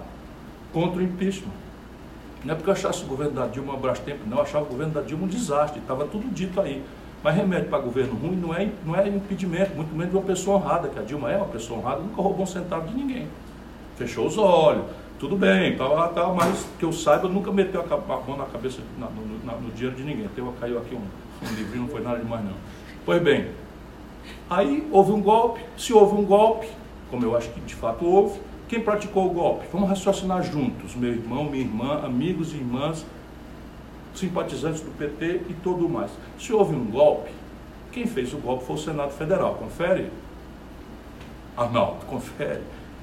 [0.75, 1.55] contra o impeachment.
[2.45, 4.69] Não é porque eu achasse o governo da Dilma um Brastemp, não, eu achava o
[4.69, 6.85] governo da Dilma um desastre, estava tudo dito aí.
[7.25, 10.59] Mas remédio para governo ruim não é, não é impedimento, muito menos de uma pessoa
[10.59, 13.27] honrada, que a Dilma é uma pessoa honrada, nunca roubou um centavo de ninguém.
[13.97, 14.85] Fechou os olhos,
[15.23, 19.07] tudo bem, tal, tal, mas que eu saiba, nunca meteu a mão na cabeça, na,
[19.07, 20.27] no, na, no, dinheiro de ninguém.
[20.35, 22.55] Teve, caiu aqui um, um livrinho, não foi nada demais não.
[23.07, 23.53] Pois bem,
[24.51, 26.67] aí houve um golpe, se houve um golpe,
[27.09, 29.65] como eu acho que de fato houve, quem praticou o golpe?
[29.73, 33.07] Vamos raciocinar juntos, meu irmão, minha irmã, amigos e irmãs,
[34.17, 36.11] simpatizantes do PT e tudo mais.
[36.37, 37.31] Se houve um golpe,
[37.93, 39.55] quem fez o golpe foi o Senado Federal.
[39.55, 40.11] Confere?
[41.57, 42.63] Arnaldo, confere.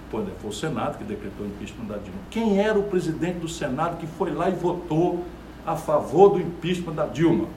[0.10, 2.20] Pô, foi o Senado que decretou o impeachment da Dilma.
[2.32, 5.24] Quem era o presidente do Senado que foi lá e votou
[5.66, 7.48] a favor do impeachment da Dilma?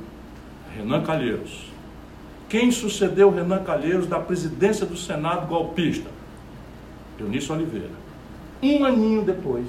[0.76, 1.70] Renan Calheiros.
[2.48, 6.10] Quem sucedeu Renan Calheiros da presidência do Senado golpista?
[7.18, 7.90] Eunício Oliveira.
[8.62, 9.66] Um aninho depois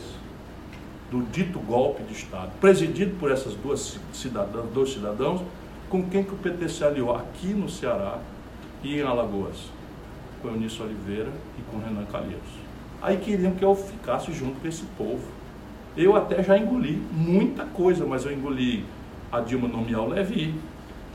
[1.09, 5.41] do dito golpe de Estado, presidido por essas duas cidadãs, dois cidadãos,
[5.89, 8.17] com quem que o PT se aliou aqui no Ceará
[8.83, 9.69] e em Alagoas?
[10.41, 12.52] Com Eunício Oliveira e com Renan Calheiros.
[13.03, 15.27] Aí queriam que eu ficasse junto com esse povo.
[15.95, 18.85] Eu até já engoli muita coisa, mas eu engoli
[19.29, 20.55] a Dilma nomear o Levi,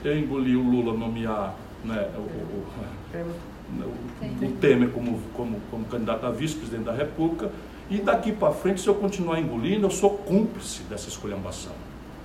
[0.05, 2.67] eu engoli o Lula nomear né, o, o,
[3.15, 7.51] o, o, Temer como, como, como candidato a vice-presidente da República,
[7.89, 11.73] e daqui para frente, se eu continuar engolindo, eu sou cúmplice dessa escolhambação.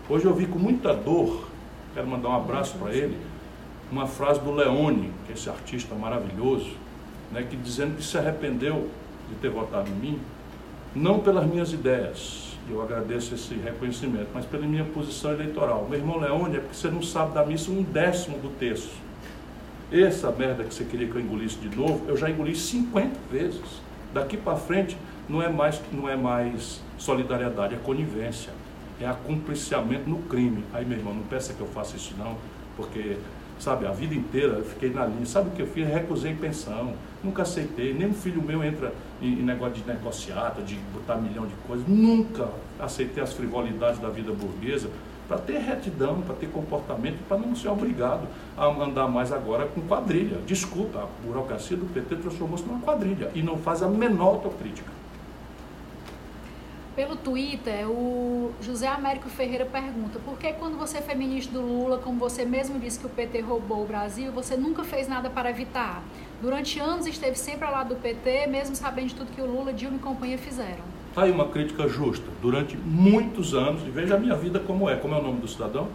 [0.10, 1.48] Hoje eu vi com muita dor,
[1.94, 3.18] quero mandar um abraço para ele,
[3.90, 6.72] uma frase do Leone, que é esse artista maravilhoso,
[7.32, 8.90] né, que dizendo que se arrependeu
[9.30, 10.20] de ter votado em mim,
[10.96, 15.88] não pelas minhas ideias, eu agradeço esse reconhecimento, mas pela minha posição eleitoral.
[15.90, 18.92] Meu irmão Leone, é porque você não sabe da missa um décimo do terço.
[19.92, 23.82] Essa merda que você queria que eu engolisse de novo, eu já engoli 50 vezes.
[24.14, 24.98] Daqui para frente
[25.28, 28.52] não é mais não é mais solidariedade, é conivência,
[29.00, 30.64] é acompliciamento no crime.
[30.74, 32.38] Aí, meu irmão, não peça que eu faça isso não,
[32.78, 33.18] porque
[33.60, 35.26] sabe, a vida inteira eu fiquei na linha.
[35.26, 35.88] Sabe o que eu fiz?
[35.88, 36.94] Recusei pensão,
[37.24, 37.94] nunca aceitei.
[37.94, 41.88] Nem um filho meu entra em, em negócio de negociata, de botar milhão de coisas.
[41.88, 42.50] Nunca
[42.80, 44.90] aceitei as frivolidades da vida burguesa
[45.28, 49.82] para ter retidão, para ter comportamento, para não ser obrigado a andar mais agora com
[49.82, 50.38] quadrilha.
[50.46, 54.92] Desculpa, a burocracia do PT transformou-se numa quadrilha e não faz a menor autocrítica.
[56.96, 61.98] Pelo Twitter, o José Américo Ferreira pergunta: por que, quando você foi ministro do Lula,
[61.98, 65.50] como você mesmo disse que o PT roubou o Brasil, você nunca fez nada para
[65.50, 66.04] evitar?
[66.44, 69.72] Durante anos esteve sempre ao lado do PT, mesmo sabendo de tudo que o Lula,
[69.72, 70.84] Dilma e companhia fizeram.
[71.08, 72.26] Está aí uma crítica justa.
[72.42, 74.98] Durante muitos anos, e veja a minha vida como é.
[74.98, 75.88] Como é o nome do cidadão?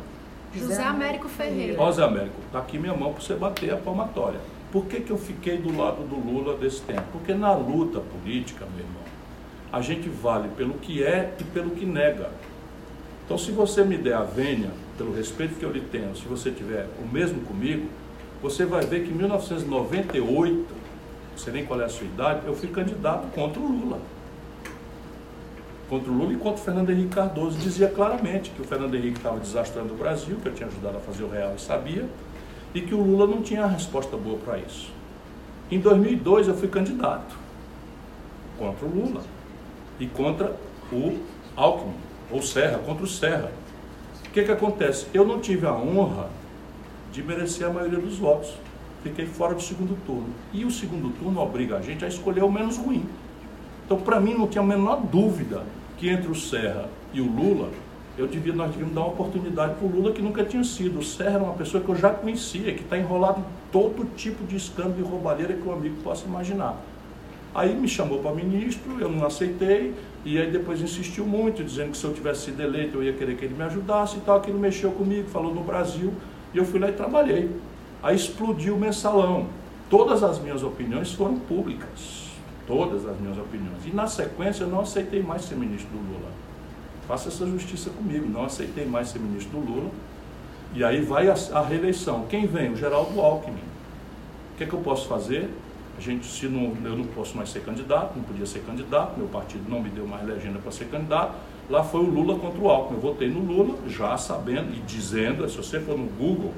[0.54, 1.76] José Américo Ferreira.
[1.76, 4.40] José Américo, está aqui minha mão para você bater a palmatória.
[4.72, 7.04] Por que, que eu fiquei do lado do Lula desse tempo?
[7.12, 9.02] Porque na luta política, meu irmão,
[9.70, 12.30] a gente vale pelo que é e pelo que nega.
[13.26, 16.50] Então, se você me der a vênia, pelo respeito que eu lhe tenho, se você
[16.50, 17.86] tiver o mesmo comigo,
[18.40, 20.56] você vai ver que em 1998,
[21.32, 24.00] não sei nem qual é a sua idade, eu fui candidato contra o Lula.
[25.88, 27.58] Contra o Lula e contra o Fernando Henrique Cardoso.
[27.58, 31.00] Dizia claramente que o Fernando Henrique estava desastrando o Brasil, que eu tinha ajudado a
[31.00, 32.06] fazer o real e sabia,
[32.74, 34.92] e que o Lula não tinha resposta boa para isso.
[35.70, 37.36] Em 2002 eu fui candidato
[38.58, 39.22] contra o Lula
[39.98, 40.54] e contra
[40.92, 41.18] o
[41.56, 41.94] Alckmin.
[42.30, 43.50] ou Serra, contra o Serra.
[44.26, 45.06] O que, que acontece?
[45.12, 46.28] Eu não tive a honra
[47.12, 48.52] de merecer a maioria dos votos.
[49.02, 50.28] Fiquei fora do segundo turno.
[50.52, 53.04] E o segundo turno obriga a gente a escolher o menos ruim.
[53.84, 55.62] Então, para mim, não tinha a menor dúvida
[55.96, 57.70] que entre o Serra e o Lula,
[58.16, 60.98] eu devia, nós devíamos dar uma oportunidade para o Lula que nunca tinha sido.
[60.98, 64.44] O Serra era uma pessoa que eu já conhecia, que está enrolado em todo tipo
[64.44, 66.76] de escândalo e roubalheira que o amigo possa imaginar.
[67.54, 69.94] Aí me chamou para ministro, eu não aceitei,
[70.24, 73.36] e aí depois insistiu muito, dizendo que se eu tivesse sido eleito eu ia querer
[73.36, 74.36] que ele me ajudasse e tal.
[74.36, 76.12] Aquilo mexeu comigo, falou no Brasil,
[76.54, 77.50] e eu fui lá e trabalhei.
[78.02, 79.46] Aí explodiu o mensalão.
[79.90, 82.28] Todas as minhas opiniões foram públicas
[82.68, 83.84] todas as minhas opiniões.
[83.86, 86.30] E na sequência eu não aceitei mais ser ministro do Lula.
[87.08, 89.90] Faça essa justiça comigo, não aceitei mais ser ministro do Lula.
[90.74, 92.26] E aí vai a, a reeleição.
[92.28, 92.70] Quem vem?
[92.70, 93.56] O Geraldo Alckmin.
[93.56, 95.48] O que, é que eu posso fazer?
[95.96, 99.26] A gente, se não, eu não posso mais ser candidato, não podia ser candidato, meu
[99.26, 101.34] partido não me deu mais legenda para ser candidato.
[101.68, 102.96] Lá foi o Lula contra o Alckmin.
[102.96, 106.54] Eu votei no Lula, já sabendo e dizendo, se você for no Google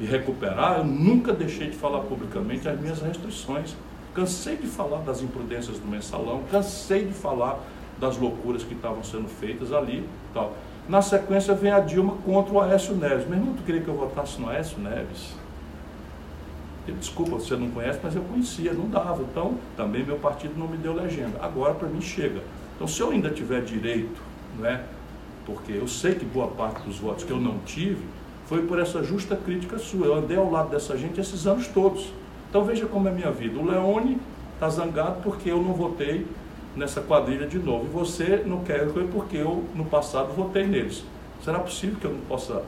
[0.00, 3.76] e recuperar, eu nunca deixei de falar publicamente as minhas restrições.
[4.12, 7.60] Cansei de falar das imprudências do mensalão, cansei de falar
[7.98, 10.06] das loucuras que estavam sendo feitas ali.
[10.34, 10.54] Tal.
[10.88, 13.26] Na sequência vem a Dilma contra o Aécio Neves.
[13.28, 15.34] Meu irmão, tu queria que eu votasse no Aécio Neves?
[16.98, 19.22] Desculpa, você não conhece, mas eu conhecia, não dava.
[19.22, 21.38] Então, também meu partido não me deu legenda.
[21.40, 22.42] Agora, para mim, chega.
[22.74, 24.20] Então, se eu ainda tiver direito,
[24.58, 24.84] não é?
[25.44, 28.02] porque eu sei que boa parte dos votos que eu não tive
[28.46, 30.06] foi por essa justa crítica sua.
[30.06, 32.12] Eu andei ao lado dessa gente esses anos todos.
[32.48, 33.58] Então veja como é a minha vida.
[33.58, 34.18] O Leone
[34.54, 36.26] está zangado porque eu não votei
[36.76, 37.86] nessa quadrilha de novo.
[37.86, 41.04] E você não quer porque eu no passado votei neles.
[41.42, 42.62] Será possível que eu não possa,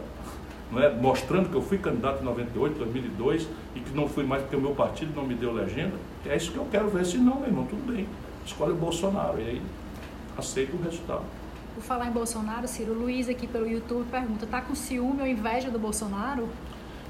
[0.72, 4.42] não é, mostrando que eu fui candidato em 98, 2002 e que não fui mais
[4.42, 5.94] porque o meu partido não me deu legenda?
[6.26, 7.04] É isso que eu quero ver.
[7.04, 8.08] Se não, meu irmão, tudo bem.
[8.44, 9.62] Escolhe o Bolsonaro e aí
[10.36, 11.24] aceita o resultado.
[11.74, 15.70] Por falar em Bolsonaro, Ciro, Luiz aqui pelo YouTube pergunta: tá com ciúme ou inveja
[15.70, 16.48] do Bolsonaro?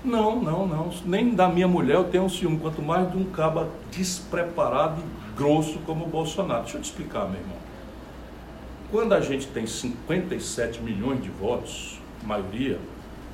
[0.02, 0.90] Não, não, não.
[1.04, 5.78] Nem da minha mulher eu tenho ciúme, quanto mais de um caba despreparado e grosso
[5.80, 6.62] como o Bolsonaro.
[6.62, 7.56] Deixa eu te explicar, meu irmão.
[8.90, 12.78] Quando a gente tem 57 milhões de votos, maioria,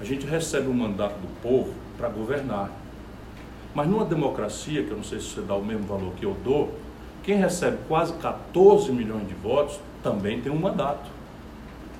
[0.00, 2.70] a gente recebe um mandato do povo para governar.
[3.72, 6.36] Mas numa democracia, que eu não sei se você dá o mesmo valor que eu
[6.42, 6.74] dou,
[7.22, 11.19] quem recebe quase 14 milhões de votos também tem um mandato.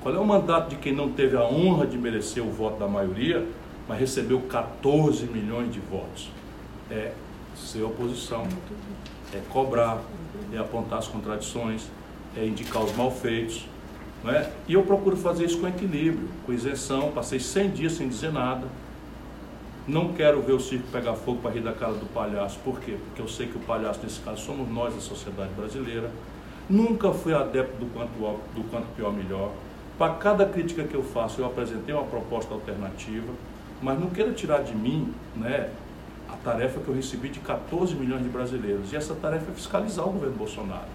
[0.03, 2.89] Qual é o mandato de quem não teve a honra de merecer o voto da
[2.89, 3.47] maioria
[3.91, 6.31] mas recebeu 14 milhões de votos.
[6.89, 7.11] É
[7.57, 8.47] ser oposição,
[9.35, 10.01] é cobrar,
[10.53, 11.89] é apontar as contradições,
[12.37, 13.67] é indicar os malfeitos.
[14.23, 14.49] Não é?
[14.69, 17.11] E eu procuro fazer isso com equilíbrio, com isenção.
[17.11, 18.65] Passei 100 dias sem dizer nada.
[19.89, 22.61] Não quero ver o circo pegar fogo para rir da cara do palhaço.
[22.61, 22.97] Por quê?
[23.07, 26.13] Porque eu sei que o palhaço, nesse caso, somos nós, a sociedade brasileira.
[26.69, 28.13] Nunca fui adepto do quanto,
[28.55, 29.51] do quanto pior, melhor.
[30.01, 33.35] Para cada crítica que eu faço, eu apresentei uma proposta alternativa.
[33.83, 35.69] Mas não queira tirar de mim né,
[36.27, 38.95] a tarefa que eu recebi de 14 milhões de brasileiros.
[38.95, 40.89] E essa tarefa é fiscalizar o governo Bolsonaro,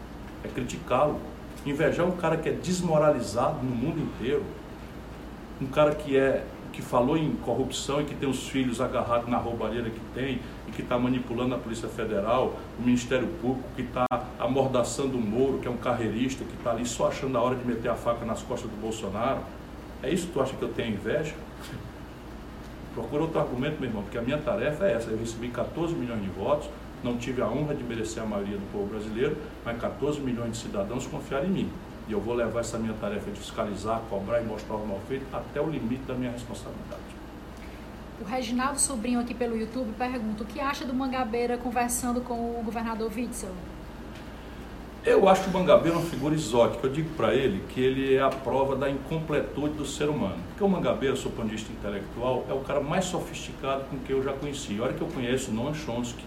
[0.43, 1.19] é criticá-lo,
[1.67, 4.43] invejar um cara que é desmoralizado no mundo inteiro,
[5.61, 6.43] um cara que é
[6.73, 10.71] que falou em corrupção e que tem os filhos agarrados na roubalheira que tem e
[10.71, 14.07] que está manipulando a Polícia Federal, o Ministério Público, que está
[14.45, 17.65] amordaçando o Moro, que é um carreirista, que está ali só achando a hora de
[17.65, 19.39] meter a faca nas costas do Bolsonaro.
[20.01, 21.33] É isso que tu acha que eu tenho inveja?
[22.93, 25.09] Procura outro argumento, meu irmão, porque a minha tarefa é essa.
[25.09, 26.69] Eu recebi 14 milhões de votos,
[27.03, 30.57] não tive a honra de merecer a maioria do povo brasileiro, mas 14 milhões de
[30.57, 31.71] cidadãos confiaram em mim.
[32.07, 35.25] E eu vou levar essa minha tarefa de fiscalizar, cobrar e mostrar o mal feito
[35.35, 37.01] até o limite da minha responsabilidade.
[38.21, 42.63] O Reginaldo Sobrinho aqui pelo YouTube pergunta o que acha do Mangabeira conversando com o
[42.63, 43.51] governador Witzel?
[45.05, 46.87] Eu acho o Mangabeira uma figura exótica.
[46.87, 50.37] Eu digo para ele que ele é a prova da incompletude do ser humano.
[50.47, 54.33] Porque o Mangabeira, de vista intelectual, é o cara mais sofisticado com que eu já
[54.33, 54.81] conheci.
[54.81, 56.23] Olha que eu conheço Noam Chomsky,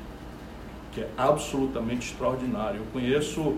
[0.92, 2.78] que é absolutamente extraordinário.
[2.78, 3.56] Eu conheço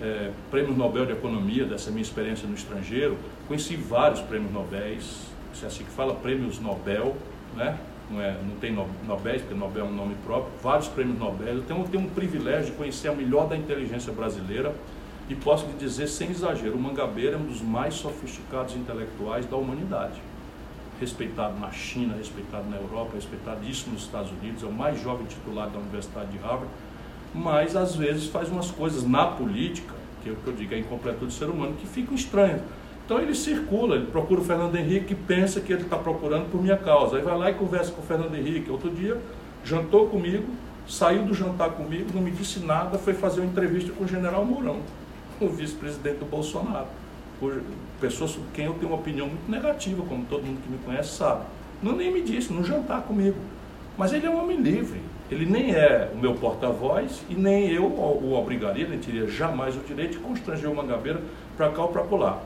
[0.00, 3.18] é, prêmios Nobel de Economia, dessa minha experiência no estrangeiro.
[3.48, 7.16] Conheci vários prêmios Nobel, se é assim que fala, prêmios Nobel,
[7.56, 7.76] né?
[8.10, 11.56] Não, é, não tem Nobel, porque Nobel é um nome próprio, vários prêmios Nobel.
[11.56, 14.74] Eu tenho, tenho um privilégio de conhecer a melhor da inteligência brasileira
[15.28, 19.56] e posso lhe dizer sem exagero, o Mangabeira é um dos mais sofisticados intelectuais da
[19.56, 20.20] humanidade.
[21.00, 25.70] Respeitado na China, respeitado na Europa, respeitadíssimo nos Estados Unidos, é o mais jovem titular
[25.70, 26.68] da Universidade de Harvard,
[27.32, 30.78] mas às vezes faz umas coisas na política, que é o que eu digo, é
[30.78, 32.60] a incompletude do ser humano, que ficam estranhas.
[33.10, 36.62] Então ele circula, ele procura o Fernando Henrique e pensa que ele está procurando por
[36.62, 37.16] minha causa.
[37.16, 38.70] Aí vai lá e conversa com o Fernando Henrique.
[38.70, 39.20] Outro dia
[39.64, 40.46] jantou comigo,
[40.86, 44.44] saiu do jantar comigo, não me disse nada, foi fazer uma entrevista com o general
[44.44, 44.78] Mourão,
[45.40, 46.86] o vice-presidente do Bolsonaro.
[47.40, 47.60] cuja,
[48.00, 51.16] pessoas sobre quem eu tenho uma opinião muito negativa, como todo mundo que me conhece
[51.16, 51.42] sabe.
[51.82, 53.38] Não nem me disse, não jantar comigo.
[53.98, 55.00] Mas ele é um homem livre.
[55.28, 59.80] Ele nem é o meu porta-voz e nem eu o obrigaria, ele teria jamais o
[59.80, 61.20] direito de constranger o Mangabeira
[61.56, 62.40] para cá ou para colar.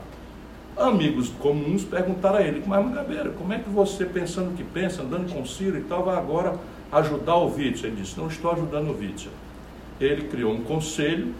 [0.77, 5.03] Amigos comuns perguntaram a ele, mas Mangabeira, como é que você, pensando o que pensa,
[5.03, 6.59] andando com Ciro e tal, vai agora
[6.91, 7.91] ajudar o Witzel?
[7.91, 9.31] Ele disse, não estou ajudando o Witzel.
[10.01, 11.33] Ele criou um conselho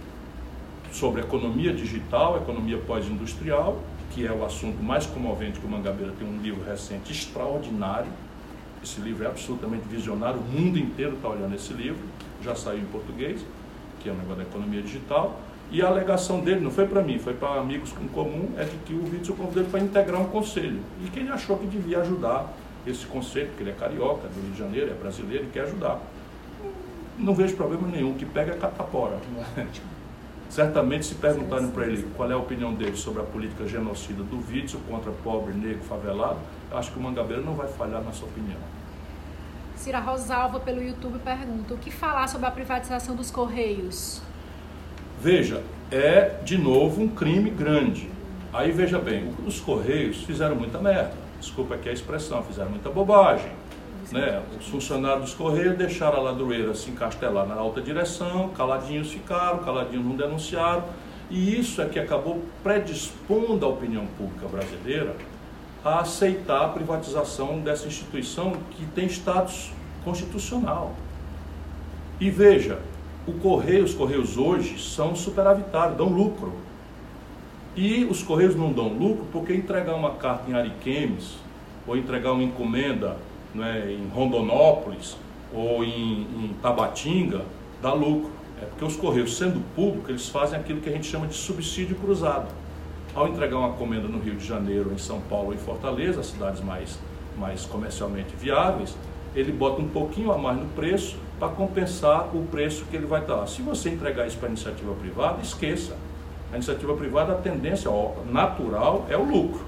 [0.90, 3.78] sobre economia digital, economia pós-industrial,
[4.12, 8.08] que é o assunto mais comovente que o Mangabeira tem um livro recente extraordinário,
[8.82, 12.02] esse livro é absolutamente visionário, o mundo inteiro está olhando esse livro,
[12.42, 13.44] já saiu em português,
[14.00, 15.42] que é o negócio da economia digital.
[15.72, 18.78] E a alegação dele, não foi para mim, foi para amigos em comum, é de
[18.86, 20.80] que o Witzel convidou ele para integrar um conselho.
[21.04, 22.54] E que ele achou que devia ajudar
[22.86, 26.00] esse conselho, porque ele é carioca, do Rio de Janeiro, é brasileiro e quer ajudar.
[27.18, 29.18] Não vejo problema nenhum, o que pega é catapora.
[30.50, 34.38] Certamente, se perguntarem para ele qual é a opinião dele sobre a política genocida do
[34.48, 36.38] Witzel contra pobre, negro, favelado,
[36.72, 38.60] acho que o Mangabeira não vai falhar na sua opinião.
[39.76, 44.22] Cira Rosalva, pelo YouTube, pergunta: o que falar sobre a privatização dos Correios?
[45.22, 48.10] Veja, é de novo um crime grande.
[48.54, 51.14] Aí veja bem, os Correios fizeram muita merda.
[51.40, 53.52] Desculpa aqui a expressão, fizeram muita bobagem.
[54.12, 54.42] Né?
[54.60, 60.06] Os funcionários dos Correios deixaram a ladroeira se encastelar na alta direção, caladinhos ficaram, caladinhos
[60.06, 60.84] não denunciaram.
[61.30, 65.16] E isso é que acabou predispondo a opinião pública brasileira
[65.84, 69.72] a aceitar a privatização dessa instituição que tem status
[70.04, 70.94] constitucional.
[72.20, 72.80] E veja,
[73.28, 76.54] o Correio, os Correios hoje são superavitários, dão lucro.
[77.76, 81.36] E os Correios não dão lucro porque entregar uma carta em Ariquemes,
[81.88, 83.18] ou entregar uma encomenda
[83.54, 85.18] né, em Rondonópolis,
[85.54, 87.42] ou em, em Tabatinga,
[87.82, 88.32] dá lucro.
[88.62, 91.96] É porque os Correios, sendo públicos, eles fazem aquilo que a gente chama de subsídio
[91.96, 92.48] cruzado
[93.16, 96.62] ao entregar uma comenda no Rio de Janeiro, em São Paulo e Fortaleza, as cidades
[96.62, 97.00] mais,
[97.38, 98.96] mais comercialmente viáveis,
[99.34, 103.22] ele bota um pouquinho a mais no preço para compensar o preço que ele vai
[103.22, 103.48] dar.
[103.48, 105.96] Se você entregar isso para a iniciativa privada, esqueça.
[106.52, 107.92] A iniciativa privada, a tendência
[108.32, 109.66] natural é o lucro.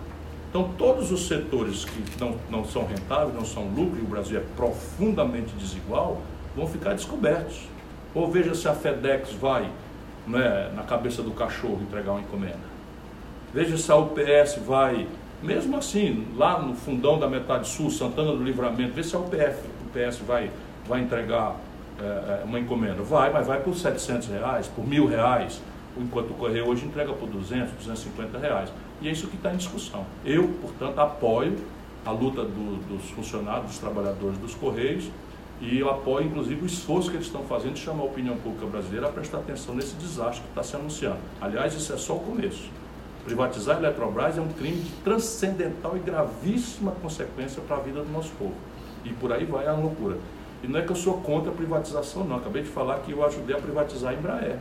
[0.49, 4.39] Então, todos os setores que não, não são rentáveis, não são lucro, e o Brasil
[4.39, 6.21] é profundamente desigual,
[6.55, 7.67] vão ficar descobertos.
[8.15, 9.69] Ou veja se a FedEx vai
[10.25, 12.77] né, na cabeça do cachorro entregar uma encomenda.
[13.53, 15.07] Veja se a UPS vai,
[15.41, 19.59] mesmo assim, lá no fundão da metade sul, Santana do Livramento, veja se a UPF,
[19.87, 20.51] UPS vai,
[20.87, 21.55] vai entregar
[21.99, 23.01] é, uma encomenda.
[23.01, 25.61] Vai, mas vai por 700 reais, por mil reais,
[25.97, 28.71] enquanto o Correio hoje entrega por 200, 250 reais.
[29.01, 30.05] E é isso que está em discussão.
[30.25, 31.57] Eu, portanto, apoio
[32.05, 35.09] a luta do, dos funcionários, dos trabalhadores dos Correios,
[35.59, 38.65] e eu apoio, inclusive, o esforço que eles estão fazendo de chamar a opinião pública
[38.67, 41.17] brasileira a prestar atenção nesse desastre que está se anunciando.
[41.41, 42.69] Aliás, isso é só o começo.
[43.25, 48.11] Privatizar a Eletrobras é um crime de transcendental e gravíssima consequência para a vida do
[48.11, 48.53] nosso povo.
[49.03, 50.17] E por aí vai a loucura.
[50.63, 52.37] E não é que eu sou contra a privatização, não.
[52.37, 54.57] Acabei de falar que eu ajudei a privatizar a Embraer.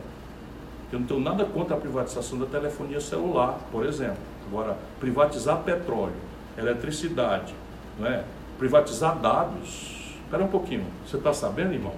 [0.91, 4.17] Eu não tenho nada contra a privatização da telefonia celular, por exemplo.
[4.47, 6.15] Agora, privatizar petróleo,
[6.57, 7.53] eletricidade,
[7.99, 8.23] não é?
[8.57, 10.15] privatizar dados.
[10.23, 10.85] Espera um pouquinho.
[11.05, 11.93] Você está sabendo, irmão?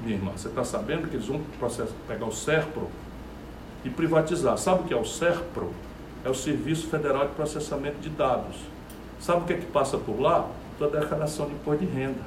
[0.00, 1.40] Minha irmã, você está sabendo que eles vão
[2.08, 2.88] pegar o SERPRO
[3.84, 4.56] e privatizar.
[4.58, 5.70] Sabe o que é o SERPRO?
[6.24, 8.56] é o Serviço Federal de Processamento de Dados.
[9.18, 10.48] Sabe o que é que passa por lá?
[10.78, 12.20] Tua declaração de imposto de renda.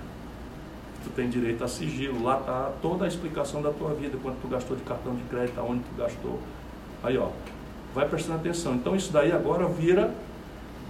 [1.05, 2.23] Tu tem direito a sigilo.
[2.23, 5.59] Lá está toda a explicação da tua vida, quanto tu gastou de cartão de crédito,
[5.59, 6.39] aonde tu gastou.
[7.03, 7.29] Aí, ó,
[7.93, 8.73] vai prestando atenção.
[8.73, 10.11] Então, isso daí agora vira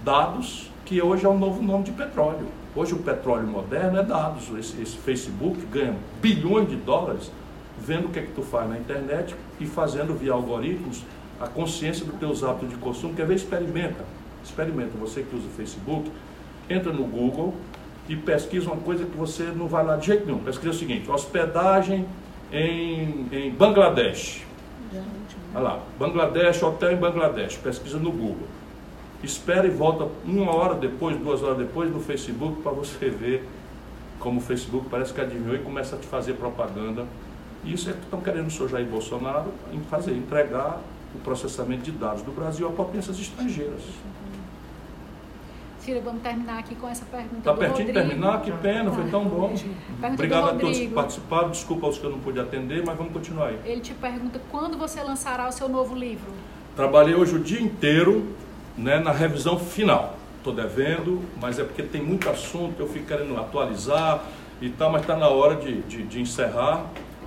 [0.02, 2.46] dados, que hoje é o novo nome de petróleo.
[2.74, 4.48] Hoje o petróleo moderno é dados.
[4.58, 7.30] Esse, esse Facebook ganha bilhões de dólares
[7.78, 11.02] vendo o que é que tu faz na internet e fazendo via algoritmos
[11.38, 13.14] a consciência dos teus hábitos de consumo.
[13.14, 13.34] Quer ver?
[13.34, 14.04] Experimenta.
[14.42, 14.96] Experimenta.
[14.98, 16.10] Você que usa o Facebook,
[16.70, 17.54] entra no Google
[18.08, 20.38] e pesquisa uma coisa que você não vai lá de jeito nenhum.
[20.38, 22.06] Pesquisa o seguinte: hospedagem
[22.52, 24.44] em, em Bangladesh.
[25.54, 27.56] Olha lá, Bangladesh, hotel em Bangladesh.
[27.56, 28.46] Pesquisa no Google.
[29.22, 33.48] Espera e volta uma hora depois, duas horas depois no Facebook para você ver
[34.18, 37.06] como o Facebook parece que adivinhou e começa a te fazer propaganda.
[37.64, 39.50] Isso é que estão querendo o senhor Jair Bolsonaro
[39.90, 40.80] fazer, entregar
[41.14, 43.82] o processamento de dados do Brasil a potências estrangeiras.
[45.94, 47.38] Vamos terminar aqui com essa pergunta.
[47.38, 48.42] Está pertinho de terminar?
[48.42, 49.48] Que pena, foi tão bom.
[49.48, 51.50] Pergunta Obrigado a todos que participaram.
[51.50, 53.58] Desculpa aos que eu não pude atender, mas vamos continuar aí.
[53.64, 56.32] Ele te pergunta quando você lançará o seu novo livro.
[56.74, 58.26] Trabalhei hoje o dia inteiro
[58.76, 60.16] né, na revisão final.
[60.38, 64.22] Estou devendo, mas é porque tem muito assunto, eu fico querendo atualizar
[64.60, 66.86] e tal, mas está na hora de, de, de encerrar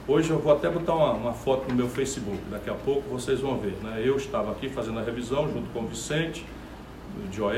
[0.09, 3.41] Hoje eu vou até botar uma, uma, foto no meu Facebook, daqui a pouco vocês
[3.41, 3.77] vão ver.
[3.83, 4.01] Né?
[4.03, 6.43] Eu estava aqui fazendo a revisão junto com o Vicente,
[7.27, 7.51] de OL,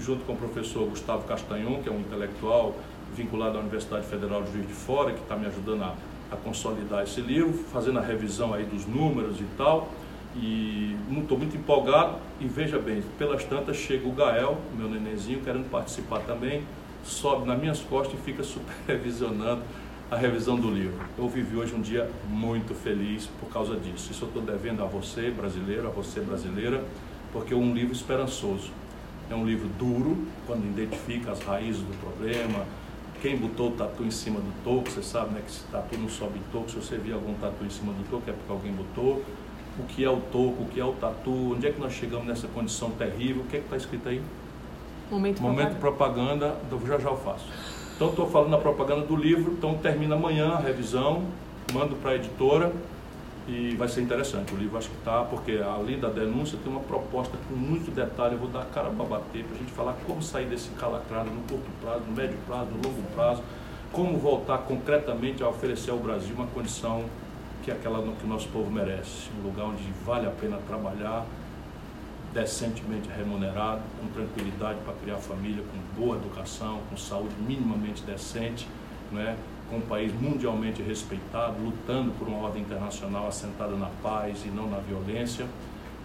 [0.00, 2.74] junto com o professor Gustavo Castanhon, que é um intelectual
[3.14, 5.94] vinculado à Universidade Federal de Juiz de Fora, que está me ajudando a,
[6.30, 9.88] a, consolidar esse livro, fazendo a revisão aí dos números e tal.
[10.36, 15.70] E estou muito empolgado e veja bem, pelas tantas chega o Gael, meu nenenzinho, querendo
[15.70, 16.64] participar também,
[17.04, 19.62] sobe nas minhas costas e fica supervisionando
[20.10, 20.98] a revisão do livro.
[21.16, 24.10] Eu vivi hoje um dia muito feliz por causa disso.
[24.10, 26.82] Isso eu estou devendo a você, brasileiro, a você, brasileira,
[27.32, 28.70] porque é um livro esperançoso.
[29.30, 32.64] É um livro duro, quando identifica as raízes do problema.
[33.22, 36.08] Quem botou o tatu em cima do toco, você sabe né, que esse tatu não
[36.08, 36.70] sobe toco.
[36.70, 39.22] Se você vir algum tatu em cima do toco, é porque alguém botou.
[39.78, 42.26] O que é o toco, o que é o tatu, onde é que nós chegamos
[42.26, 43.42] nessa condição terrível.
[43.42, 44.20] O que é que está escrito aí?
[45.10, 46.48] Momento, Momento propaganda.
[46.48, 47.46] propaganda do Já Já Eu Faço.
[47.96, 51.24] Então estou falando na propaganda do livro, então termina amanhã a revisão,
[51.72, 52.72] mando para a editora
[53.46, 54.54] e vai ser interessante.
[54.54, 58.34] O livro acho que está, porque além da denúncia tem uma proposta com muito detalhe,
[58.34, 61.42] eu vou dar cara para bater, para a gente falar como sair desse calacrado no
[61.42, 63.42] curto prazo, no médio prazo, no longo prazo,
[63.92, 67.04] como voltar concretamente a oferecer ao Brasil uma condição
[67.62, 71.24] que é aquela que o nosso povo merece, um lugar onde vale a pena trabalhar,
[72.34, 78.68] decentemente remunerado, com tranquilidade para criar família, com boa educação, com saúde minimamente decente,
[79.10, 79.36] né?
[79.76, 84.78] Um país mundialmente respeitado, lutando por uma ordem internacional assentada na paz e não na
[84.78, 85.46] violência,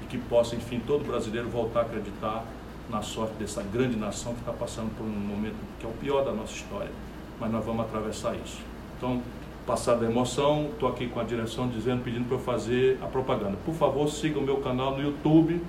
[0.01, 2.45] e que possa, enfim, todo brasileiro voltar a acreditar
[2.89, 6.23] na sorte dessa grande nação que está passando por um momento que é o pior
[6.23, 6.91] da nossa história,
[7.39, 8.59] mas nós vamos atravessar isso.
[8.97, 9.21] Então,
[9.65, 13.57] passada a emoção, estou aqui com a direção dizendo, pedindo para eu fazer a propaganda.
[13.63, 15.61] Por favor, siga o meu canal no YouTube,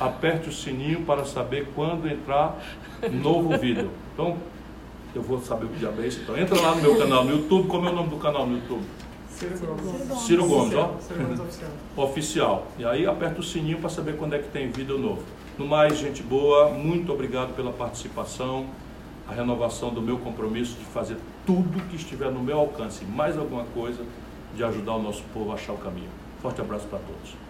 [0.00, 2.58] aperte o sininho para saber quando entrar
[3.12, 3.90] novo vídeo.
[4.14, 4.38] Então,
[5.14, 6.20] eu vou saber o que diabo é isso.
[6.22, 7.68] Então, entra lá no meu canal no YouTube.
[7.68, 8.82] Como é o nome do canal no YouTube?
[9.28, 10.18] Ciro Gomes.
[10.20, 10.96] Ciro Gomes, ó.
[11.00, 11.70] Ciro Gomes oficial.
[11.96, 12.66] Oficial.
[12.78, 15.22] E aí aperta o sininho para saber quando é que tem vídeo novo.
[15.58, 18.66] No mais, gente boa, muito obrigado pela participação,
[19.28, 23.64] a renovação do meu compromisso de fazer tudo que estiver no meu alcance, mais alguma
[23.66, 24.02] coisa,
[24.54, 26.10] de ajudar o nosso povo a achar o caminho.
[26.40, 27.43] Forte abraço para todos.